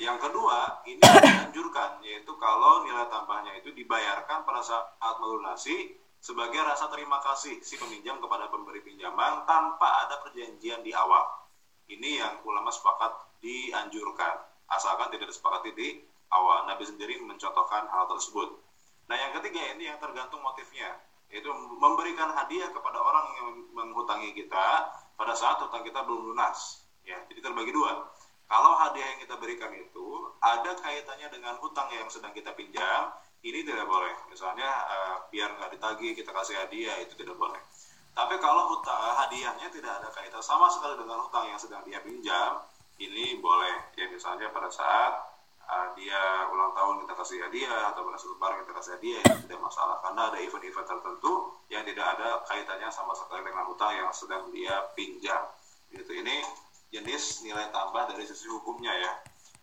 Yang 0.00 0.32
kedua, 0.32 0.80
ini 0.88 0.96
dianjurkan, 0.96 2.00
yaitu 2.00 2.32
kalau 2.40 2.88
nilai 2.88 3.04
tambahnya 3.12 3.52
itu 3.60 3.68
dibayarkan 3.76 4.48
pada 4.48 4.64
saat 4.64 5.14
melunasi 5.20 5.92
sebagai 6.16 6.56
rasa 6.64 6.88
terima 6.88 7.20
kasih 7.20 7.60
si 7.60 7.76
peminjam 7.76 8.16
kepada 8.16 8.48
pemberi 8.48 8.80
pinjaman 8.80 9.44
tanpa 9.44 10.08
ada 10.08 10.24
perjanjian 10.24 10.80
di 10.80 10.96
awal. 10.96 11.44
Ini 11.84 12.16
yang 12.16 12.34
ulama 12.48 12.72
sepakat 12.72 13.12
dianjurkan, 13.44 14.40
asalkan 14.72 15.12
tidak 15.12 15.36
disepakati 15.36 15.76
di 15.76 16.00
awal. 16.32 16.64
Nabi 16.64 16.88
sendiri 16.88 17.20
mencontohkan 17.20 17.92
hal 17.92 18.08
tersebut. 18.08 18.56
Nah 19.04 19.16
yang 19.20 19.36
ketiga 19.36 19.60
ini 19.76 19.92
yang 19.92 20.00
tergantung 20.00 20.40
motifnya, 20.40 20.96
yaitu 21.28 21.52
memberikan 21.76 22.32
hadiah 22.32 22.72
kepada 22.72 22.96
orang 22.96 23.26
yang 23.36 23.48
menghutangi 23.76 24.32
kita 24.32 24.96
pada 25.12 25.36
saat 25.36 25.60
hutang 25.60 25.84
kita 25.84 26.08
belum 26.08 26.32
lunas. 26.32 26.88
Ya, 27.04 27.20
jadi 27.28 27.52
terbagi 27.52 27.72
dua 27.72 28.12
kalau 28.50 28.74
hadiah 28.74 29.14
yang 29.14 29.20
kita 29.22 29.38
berikan 29.38 29.70
itu 29.78 30.26
ada 30.42 30.74
kaitannya 30.82 31.30
dengan 31.30 31.54
hutang 31.62 31.86
yang 31.94 32.10
sedang 32.10 32.34
kita 32.34 32.50
pinjam, 32.58 33.14
ini 33.46 33.62
tidak 33.62 33.86
boleh. 33.86 34.10
Misalnya 34.26 34.66
uh, 34.66 35.16
biar 35.30 35.54
nggak 35.54 35.70
ditagih 35.78 36.18
kita 36.18 36.34
kasih 36.34 36.58
hadiah 36.58 36.98
itu 36.98 37.14
tidak 37.14 37.38
boleh. 37.38 37.62
Tapi 38.10 38.34
kalau 38.42 38.74
hutang, 38.74 38.98
hadiahnya 39.22 39.70
tidak 39.70 40.02
ada 40.02 40.10
kaitan 40.10 40.42
sama 40.42 40.66
sekali 40.66 40.98
dengan 40.98 41.22
hutang 41.22 41.46
yang 41.46 41.62
sedang 41.62 41.86
dia 41.86 42.02
pinjam, 42.02 42.66
ini 42.98 43.38
boleh. 43.38 43.94
Ya 43.94 44.10
misalnya 44.10 44.50
pada 44.50 44.66
saat 44.66 45.30
uh, 45.70 45.94
dia 45.94 46.50
ulang 46.50 46.74
tahun 46.74 47.06
kita 47.06 47.14
kasih 47.22 47.38
hadiah 47.46 47.94
atau 47.94 48.02
pada 48.02 48.18
saat 48.18 48.34
lebaran 48.34 48.56
kita 48.66 48.74
kasih 48.82 48.92
hadiah 48.98 49.22
itu 49.30 49.38
tidak 49.46 49.60
masalah 49.62 49.96
karena 50.02 50.22
ada 50.26 50.38
event-event 50.42 50.88
tertentu 50.90 51.32
yang 51.70 51.86
tidak 51.86 52.18
ada 52.18 52.42
kaitannya 52.50 52.90
sama 52.90 53.14
sekali 53.14 53.46
dengan 53.46 53.62
hutang 53.70 53.94
yang 53.94 54.10
sedang 54.10 54.50
dia 54.50 54.74
pinjam. 54.98 55.46
Gitu 55.94 56.18
ini 56.18 56.42
jenis 56.90 57.46
nilai 57.46 57.70
tambah 57.70 58.10
dari 58.10 58.26
sisi 58.26 58.50
hukumnya 58.50 58.90
ya. 58.90 59.12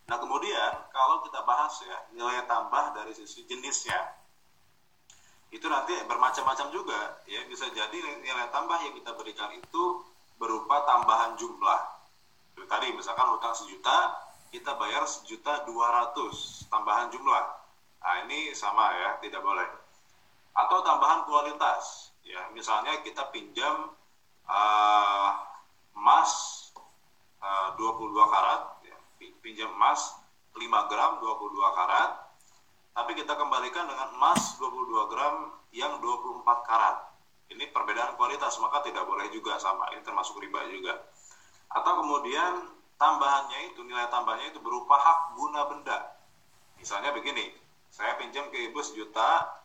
Nah 0.08 0.18
kemudian 0.20 0.72
kalau 0.96 1.24
kita 1.28 1.44
bahas 1.44 1.76
ya 1.84 1.98
nilai 2.16 2.48
tambah 2.48 2.96
dari 2.96 3.12
sisi 3.12 3.44
jenisnya 3.44 4.16
itu 5.52 5.63
nanti 5.68 5.96
bermacam-macam 6.08 6.68
juga 6.76 7.24
ya 7.28 7.44
bisa 7.48 7.68
jadi 7.72 8.00
nilai 8.20 8.48
tambah 8.52 8.80
yang 8.84 8.96
kita 8.96 9.16
berikan 9.16 9.52
itu 9.56 10.04
berupa 10.40 10.84
tambahan 10.88 11.36
jumlah. 11.40 11.82
Jadi 12.56 12.68
tadi 12.68 12.88
misalkan 12.96 13.28
hutang 13.36 13.56
sejuta 13.56 14.28
kita 14.52 14.76
bayar 14.80 15.04
sejuta 15.04 15.68
dua 15.68 15.92
ratus 15.92 16.68
tambahan 16.72 17.12
jumlah. 17.12 17.46
Nah 18.00 18.16
ini 18.28 18.56
sama 18.56 18.96
ya 18.96 19.10
tidak 19.20 19.44
boleh. 19.44 19.68
Atau 20.56 20.84
tambahan 20.88 21.28
kualitas 21.28 22.16
ya 22.24 22.48
misalnya 22.56 23.04
kita 23.04 23.28
pinjam 23.32 23.92
uh, 24.48 25.30
emas 25.96 26.57
22 27.41 28.17
eh, 28.17 28.28
karat 28.34 28.62
ya, 28.84 28.97
pinjam 29.41 29.69
emas 29.78 30.17
5 30.58 30.89
gram 30.89 31.12
22 31.21 31.78
karat. 31.78 32.12
Tapi 32.97 33.12
kita 33.13 33.38
kembalikan 33.38 33.86
dengan 33.86 34.10
emas 34.17 34.58
22 34.58 35.12
gram 35.13 35.54
yang 35.69 36.02
24 36.02 36.41
karat. 36.65 36.97
Ini 37.54 37.69
perbedaan 37.69 38.17
kualitas 38.17 38.58
maka 38.58 38.82
tidak 38.82 39.06
boleh 39.06 39.30
juga 39.30 39.56
sama. 39.62 39.88
Ini 39.93 40.02
termasuk 40.02 40.41
riba 40.41 40.65
juga. 40.67 40.97
Atau 41.69 42.02
kemudian 42.02 42.73
tambahannya 42.97 43.71
itu 43.71 43.86
nilai 43.86 44.10
tambahnya 44.10 44.50
itu 44.50 44.60
berupa 44.60 44.97
hak 44.97 45.38
guna 45.38 45.62
benda. 45.69 45.97
Misalnya 46.82 47.13
begini 47.13 47.54
saya 47.93 48.17
pinjam 48.19 48.50
ke 48.52 48.67
ibu 48.69 48.82
sejuta 48.84 49.58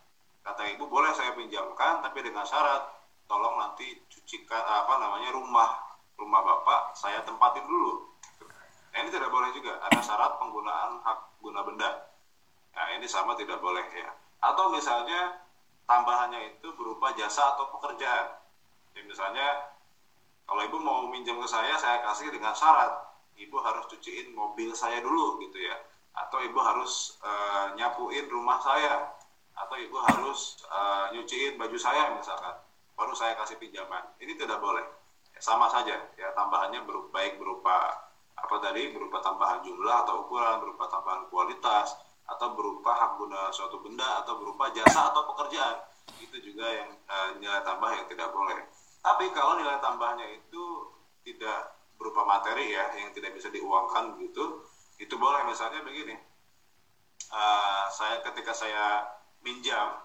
kata 0.42 0.62
ibu 0.74 0.86
boleh 0.90 1.10
saya 1.14 1.34
pinjamkan 1.34 2.02
tapi 2.02 2.22
dengan 2.22 2.42
syarat 2.42 2.90
tolong 3.30 3.58
nanti 3.58 4.02
cucikan 4.10 4.62
apa 4.62 4.98
namanya 4.98 5.30
rumah 5.36 5.91
rumah 6.22 6.46
bapak 6.46 6.94
saya 6.94 7.18
tempatin 7.26 7.66
dulu. 7.66 8.14
Nah, 8.94 8.96
ini 9.02 9.10
tidak 9.10 9.34
boleh 9.34 9.50
juga. 9.50 9.82
Ada 9.90 9.98
syarat 9.98 10.38
penggunaan 10.38 11.02
hak 11.02 11.18
guna 11.42 11.66
benda. 11.66 11.90
Nah 12.72 12.86
ini 12.96 13.04
sama 13.10 13.34
tidak 13.34 13.58
boleh 13.58 13.84
ya. 13.92 14.10
Atau 14.40 14.72
misalnya 14.72 15.42
tambahannya 15.84 16.56
itu 16.56 16.72
berupa 16.78 17.12
jasa 17.18 17.58
atau 17.58 17.68
pekerjaan. 17.74 18.38
Ya, 18.96 19.02
misalnya 19.04 19.76
kalau 20.48 20.62
ibu 20.64 20.78
mau 20.80 21.08
minjam 21.10 21.36
ke 21.40 21.48
saya 21.48 21.76
saya 21.76 22.00
kasih 22.06 22.32
dengan 22.32 22.52
syarat 22.56 23.12
ibu 23.36 23.56
harus 23.60 23.88
cuciin 23.88 24.32
mobil 24.32 24.72
saya 24.72 25.02
dulu 25.02 25.42
gitu 25.42 25.58
ya. 25.60 25.76
Atau 26.12 26.44
ibu 26.44 26.60
harus 26.60 27.16
uh, 27.24 27.76
nyapuin 27.76 28.28
rumah 28.28 28.60
saya. 28.60 29.12
Atau 29.52 29.76
ibu 29.76 30.00
harus 30.00 30.64
uh, 30.72 31.12
nyuciin 31.12 31.60
baju 31.60 31.76
saya 31.76 32.12
misalkan. 32.16 32.56
Baru 32.96 33.12
saya 33.12 33.36
kasih 33.36 33.60
pinjaman. 33.60 34.04
Ini 34.20 34.36
tidak 34.36 34.60
boleh 34.60 34.84
sama 35.42 35.66
saja. 35.66 35.98
Ya 36.14 36.30
tambahannya 36.38 36.86
berupa, 36.86 37.18
baik 37.18 37.42
berupa 37.42 38.06
apa 38.38 38.56
tadi 38.62 38.94
berupa 38.94 39.18
tambahan 39.18 39.66
jumlah 39.66 40.06
atau 40.06 40.26
ukuran 40.26 40.62
berupa 40.62 40.86
tambahan 40.86 41.26
kualitas 41.26 41.98
atau 42.30 42.54
berupa 42.54 42.94
hak 42.94 43.18
guna 43.18 43.50
suatu 43.50 43.82
benda 43.82 44.22
atau 44.22 44.38
berupa 44.38 44.70
jasa 44.70 45.10
atau 45.10 45.26
pekerjaan. 45.34 45.82
Itu 46.22 46.38
juga 46.38 46.70
yang 46.70 46.90
e, 46.94 47.16
nilai 47.42 47.66
tambah 47.66 47.90
yang 47.90 48.06
tidak 48.06 48.30
boleh. 48.30 48.70
Tapi 49.02 49.34
kalau 49.34 49.58
nilai 49.58 49.82
tambahnya 49.82 50.30
itu 50.30 50.64
tidak 51.26 51.74
berupa 51.98 52.22
materi 52.22 52.70
ya 52.70 52.86
yang 52.98 53.10
tidak 53.10 53.34
bisa 53.34 53.50
diuangkan 53.50 54.14
gitu 54.22 54.62
itu 55.02 55.14
boleh. 55.18 55.42
Misalnya 55.46 55.82
begini 55.82 56.14
uh, 57.32 57.84
saya 57.90 58.20
ketika 58.26 58.52
saya 58.52 59.06
minjam 59.42 60.01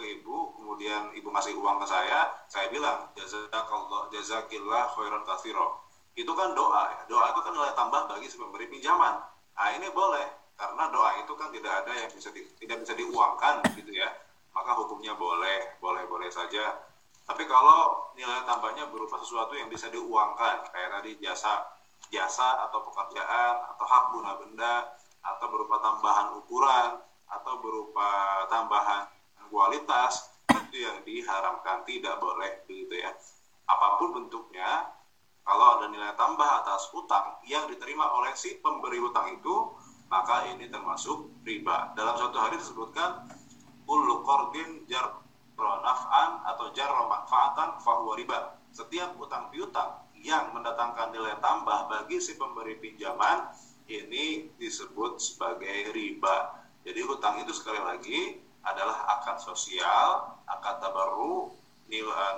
ke 0.00 0.16
ibu 0.16 0.56
kemudian 0.56 1.12
ibu 1.12 1.28
ngasih 1.28 1.52
uang 1.60 1.76
ke 1.84 1.86
saya 1.92 2.32
saya 2.48 2.72
bilang 2.72 3.12
jazakallah 3.12 4.08
jazakillah 4.08 4.88
khairan 4.96 5.20
katsiro 5.28 5.90
itu 6.18 6.32
kan 6.34 6.52
doa 6.52 6.82
ya. 6.90 7.00
Doa 7.06 7.24
itu 7.30 7.40
kan 7.40 7.52
nilai 7.54 7.72
tambah 7.78 8.02
bagi 8.10 8.26
si 8.26 8.36
pemberi 8.36 8.66
pinjaman. 8.66 9.14
Nah 9.54 9.68
ini 9.76 9.88
boleh 9.94 10.26
karena 10.58 10.84
doa 10.92 11.10
itu 11.22 11.32
kan 11.38 11.48
tidak 11.54 11.72
ada 11.84 11.92
yang 11.96 12.10
bisa 12.12 12.28
di, 12.34 12.44
tidak 12.58 12.82
bisa 12.82 12.92
diuangkan 12.98 13.64
gitu 13.78 13.92
ya. 13.94 14.10
Maka 14.50 14.74
hukumnya 14.74 15.14
boleh 15.14 15.78
boleh 15.78 16.04
boleh 16.10 16.28
saja. 16.28 16.82
Tapi 17.24 17.46
kalau 17.46 18.10
nilai 18.18 18.42
tambahnya 18.42 18.90
berupa 18.90 19.22
sesuatu 19.22 19.54
yang 19.54 19.70
bisa 19.70 19.86
diuangkan 19.86 20.66
kayak 20.74 20.90
tadi 20.98 21.10
jasa 21.22 21.78
jasa 22.10 22.66
atau 22.66 22.82
pekerjaan 22.90 23.54
atau 23.70 23.84
hak 23.86 24.04
guna 24.10 24.32
benda 24.34 24.74
atau 25.22 25.46
berupa 25.46 25.78
tambahan 25.78 26.34
ukuran 26.42 26.98
atau 27.30 27.54
berupa 27.62 28.42
tambahan 28.50 29.06
kualitas 29.50 30.30
itu 30.70 30.86
yang 30.86 31.02
diharamkan 31.02 31.82
tidak 31.84 32.16
boleh 32.22 32.62
begitu 32.64 33.02
ya 33.02 33.10
apa 33.66 33.98
pun 33.98 34.14
bentuknya 34.14 34.94
kalau 35.42 35.78
ada 35.78 35.90
nilai 35.90 36.14
tambah 36.14 36.46
atas 36.62 36.94
utang 36.94 37.42
yang 37.44 37.66
diterima 37.66 38.06
oleh 38.14 38.32
si 38.38 38.62
pemberi 38.62 39.02
utang 39.02 39.34
itu 39.34 39.74
maka 40.10 40.46
ini 40.50 40.66
termasuk 40.70 41.30
riba 41.46 41.94
dalam 41.94 42.18
suatu 42.18 42.38
hari 42.38 42.58
disebutkan 42.58 43.30
kullu 43.86 44.22
qardin 44.26 44.86
jar 44.90 45.20
naf'an 45.60 46.40
atau 46.46 46.72
jar 46.72 46.88
manfaatan 46.88 47.78
fahuwa 47.84 48.16
riba. 48.16 48.38
Setiap 48.70 49.18
utang 49.18 49.50
piutang 49.50 50.06
yang 50.16 50.54
mendatangkan 50.54 51.10
nilai 51.10 51.36
tambah 51.42 51.90
bagi 51.90 52.22
si 52.22 52.38
pemberi 52.38 52.78
pinjaman 52.78 53.50
ini 53.90 54.48
disebut 54.56 55.18
sebagai 55.18 55.90
riba. 55.92 56.54
Jadi 56.86 57.00
hutang 57.04 57.42
itu 57.42 57.52
sekali 57.52 57.80
lagi 57.82 58.20
adalah 58.60 59.20
akad 59.20 59.40
sosial, 59.40 60.36
akad 60.44 60.84
tabaru, 60.84 61.48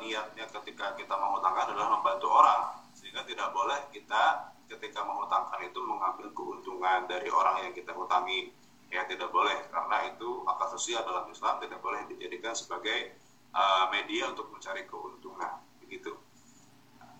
niatnya 0.00 0.46
ketika 0.48 0.96
kita 0.96 1.14
mengutangkan 1.14 1.72
adalah 1.72 1.98
membantu 1.98 2.28
orang. 2.32 2.78
Sehingga 2.96 3.26
tidak 3.28 3.52
boleh 3.52 3.78
kita 3.92 4.52
ketika 4.70 5.04
mengutangkan 5.04 5.60
itu 5.68 5.80
mengambil 5.84 6.32
keuntungan 6.32 7.04
dari 7.10 7.28
orang 7.28 7.68
yang 7.68 7.72
kita 7.76 7.92
hutangi. 7.92 8.54
Ya 8.92 9.04
tidak 9.08 9.32
boleh. 9.32 9.68
Karena 9.72 10.12
itu 10.12 10.44
akal 10.48 10.68
sosial 10.76 11.04
dalam 11.04 11.28
Islam 11.28 11.60
tidak 11.60 11.80
boleh 11.80 12.04
dijadikan 12.12 12.52
sebagai 12.52 13.16
uh, 13.56 13.88
media 13.92 14.28
untuk 14.32 14.52
mencari 14.52 14.84
keuntungan. 14.84 15.60
Begitu. 15.80 16.12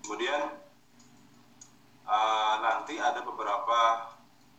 Kemudian 0.05 0.61
uh, 2.05 2.55
nanti 2.61 3.01
ada 3.01 3.25
beberapa 3.25 3.81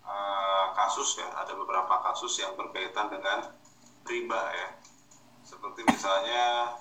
uh, 0.06 0.66
kasus 0.74 1.22
ya. 1.22 1.30
Ada 1.38 1.54
beberapa 1.54 2.02
kasus 2.12 2.34
yang 2.42 2.58
berkaitan 2.58 3.14
dengan 3.14 3.46
riba 4.04 4.42
ya 4.52 4.68
seperti 5.44 5.82
misalnya 5.88 6.76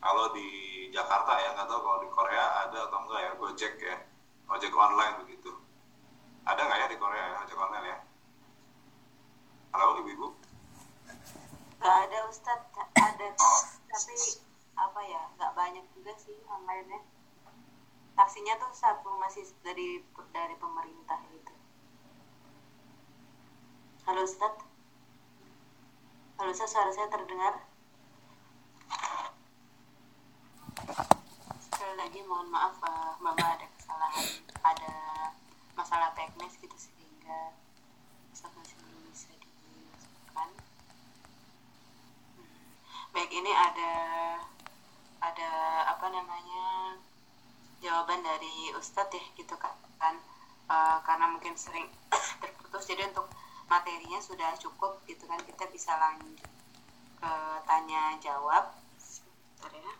kalau 0.00 0.32
di 0.34 0.48
Jakarta 0.90 1.32
ya 1.38 1.54
nggak 1.54 1.68
tahu 1.68 1.80
kalau 1.82 1.98
di 2.02 2.10
Korea 2.10 2.44
ada 2.66 2.78
atau 2.88 2.98
enggak 3.06 3.20
ya 3.20 3.30
Gojek 3.38 3.74
ya 3.78 3.96
ojek 4.50 4.74
online 4.74 5.14
begitu 5.22 5.50
ada 6.46 6.60
nggak 6.62 6.78
ya 6.78 6.86
di 6.90 6.98
Korea 6.98 7.24
ya 7.24 7.36
ojek 7.46 7.58
online 7.58 7.86
ya 7.86 7.98
Halo 9.70 10.02
ibu-ibu? 10.02 10.34
Gak 11.78 11.96
ada 12.10 12.18
Ustadz, 12.26 12.74
ada 12.74 13.26
Oh. 13.38 13.62
tapi 13.86 14.18
apa 14.74 15.00
ya, 15.06 15.22
nggak 15.38 15.54
banyak 15.54 15.86
juga 15.94 16.10
sih 16.18 16.34
online-nya. 16.50 16.98
Taksinya 18.18 18.58
tuh 18.58 18.74
satu 18.74 19.14
masih 19.22 19.46
dari 19.62 20.02
dari 20.34 20.58
pemerintah 20.58 21.22
gitu. 21.30 21.54
Halo 24.10 24.26
Ustadz? 24.26 24.69
Ustadz, 26.40 26.72
suara 26.72 26.88
saya 26.88 27.10
terdengar? 27.12 27.60
Sekali 31.60 31.94
lagi 32.00 32.24
mohon 32.24 32.48
maaf, 32.48 32.80
eh, 32.80 33.12
Mama 33.20 33.44
ada 33.44 33.68
kesalahan, 33.76 34.26
ada 34.64 34.94
masalah 35.76 36.16
teknis 36.16 36.56
gitu 36.56 36.76
sehingga 36.80 37.52
masih 38.32 38.76
belum 38.80 39.04
bisa 39.12 39.28
dimasukkan. 39.36 40.48
Hmm. 42.40 42.64
Baik, 43.12 43.30
ini 43.36 43.52
ada 43.52 43.92
ada 45.20 45.50
apa 45.92 46.06
namanya 46.08 46.96
jawaban 47.84 48.24
dari 48.24 48.72
Ustadz 48.72 49.12
ya 49.12 49.24
gitu 49.36 49.54
kan 49.60 49.76
Eh, 50.70 50.98
karena 51.02 51.26
mungkin 51.26 51.58
sering 51.58 51.90
terputus 52.42 52.86
jadi 52.86 53.10
untuk 53.10 53.26
materinya 53.70 54.18
sudah 54.18 54.50
cukup 54.58 54.98
gitu 55.06 55.30
kan 55.30 55.38
kita 55.46 55.62
bisa 55.70 55.94
lanjut 55.94 56.42
ke 57.22 57.32
tanya 57.70 58.18
jawab. 58.18 58.74
Sebentar 58.98 59.70
ya. 59.70 59.92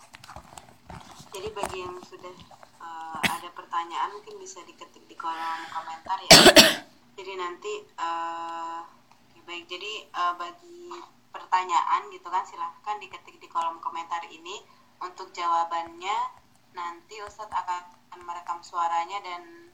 Jadi 1.31 1.49
bagi 1.55 1.79
yang 1.87 1.95
sudah 2.03 2.35
eh, 2.83 3.19
ada 3.31 3.49
pertanyaan 3.55 4.11
mungkin 4.19 4.43
bisa 4.43 4.59
diketik 4.67 5.07
di 5.07 5.15
kolom 5.15 5.63
komentar 5.71 6.19
ya. 6.19 6.35
Jadi 7.17 7.33
nanti 7.39 7.87
eh, 7.87 8.81
oke, 8.83 9.39
baik. 9.47 9.71
Jadi 9.71 10.11
eh, 10.11 10.35
bagi 10.35 10.91
pertanyaan 11.31 12.11
gitu 12.11 12.27
kan 12.27 12.43
silahkan 12.43 12.99
diketik 12.99 13.39
di 13.39 13.47
kolom 13.47 13.79
komentar 13.79 14.27
ini. 14.27 14.59
Untuk 15.01 15.31
jawabannya 15.31 16.43
nanti 16.75 17.23
Ustadz 17.23 17.55
akan 17.55 18.21
merekam 18.27 18.59
suaranya 18.67 19.23
dan 19.23 19.71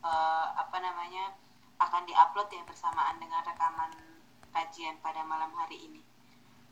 eh, 0.00 0.46
apa 0.56 0.80
namanya 0.80 1.36
akan 1.78 2.02
diupload 2.10 2.48
ya 2.50 2.62
bersamaan 2.66 3.22
dengan 3.22 3.42
rekaman 3.46 3.90
kajian 4.50 4.98
pada 4.98 5.22
malam 5.22 5.54
hari 5.54 5.78
ini. 5.78 6.02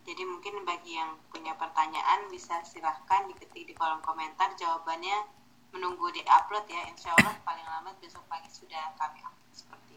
Jadi 0.06 0.22
mungkin 0.22 0.62
bagi 0.62 0.94
yang 0.94 1.18
punya 1.34 1.58
pertanyaan 1.58 2.30
bisa 2.30 2.62
silahkan 2.62 3.26
diketik 3.26 3.66
di 3.66 3.74
kolom 3.74 3.98
komentar 4.06 4.54
jawabannya 4.54 5.26
menunggu 5.74 6.14
diupload 6.14 6.66
ya 6.70 6.86
insya 6.86 7.10
Allah 7.18 7.34
paling 7.42 7.66
lambat 7.66 7.98
besok 7.98 8.22
pagi 8.30 8.46
sudah 8.46 8.94
kami 8.94 9.18
upload 9.18 9.50
seperti. 9.50 9.95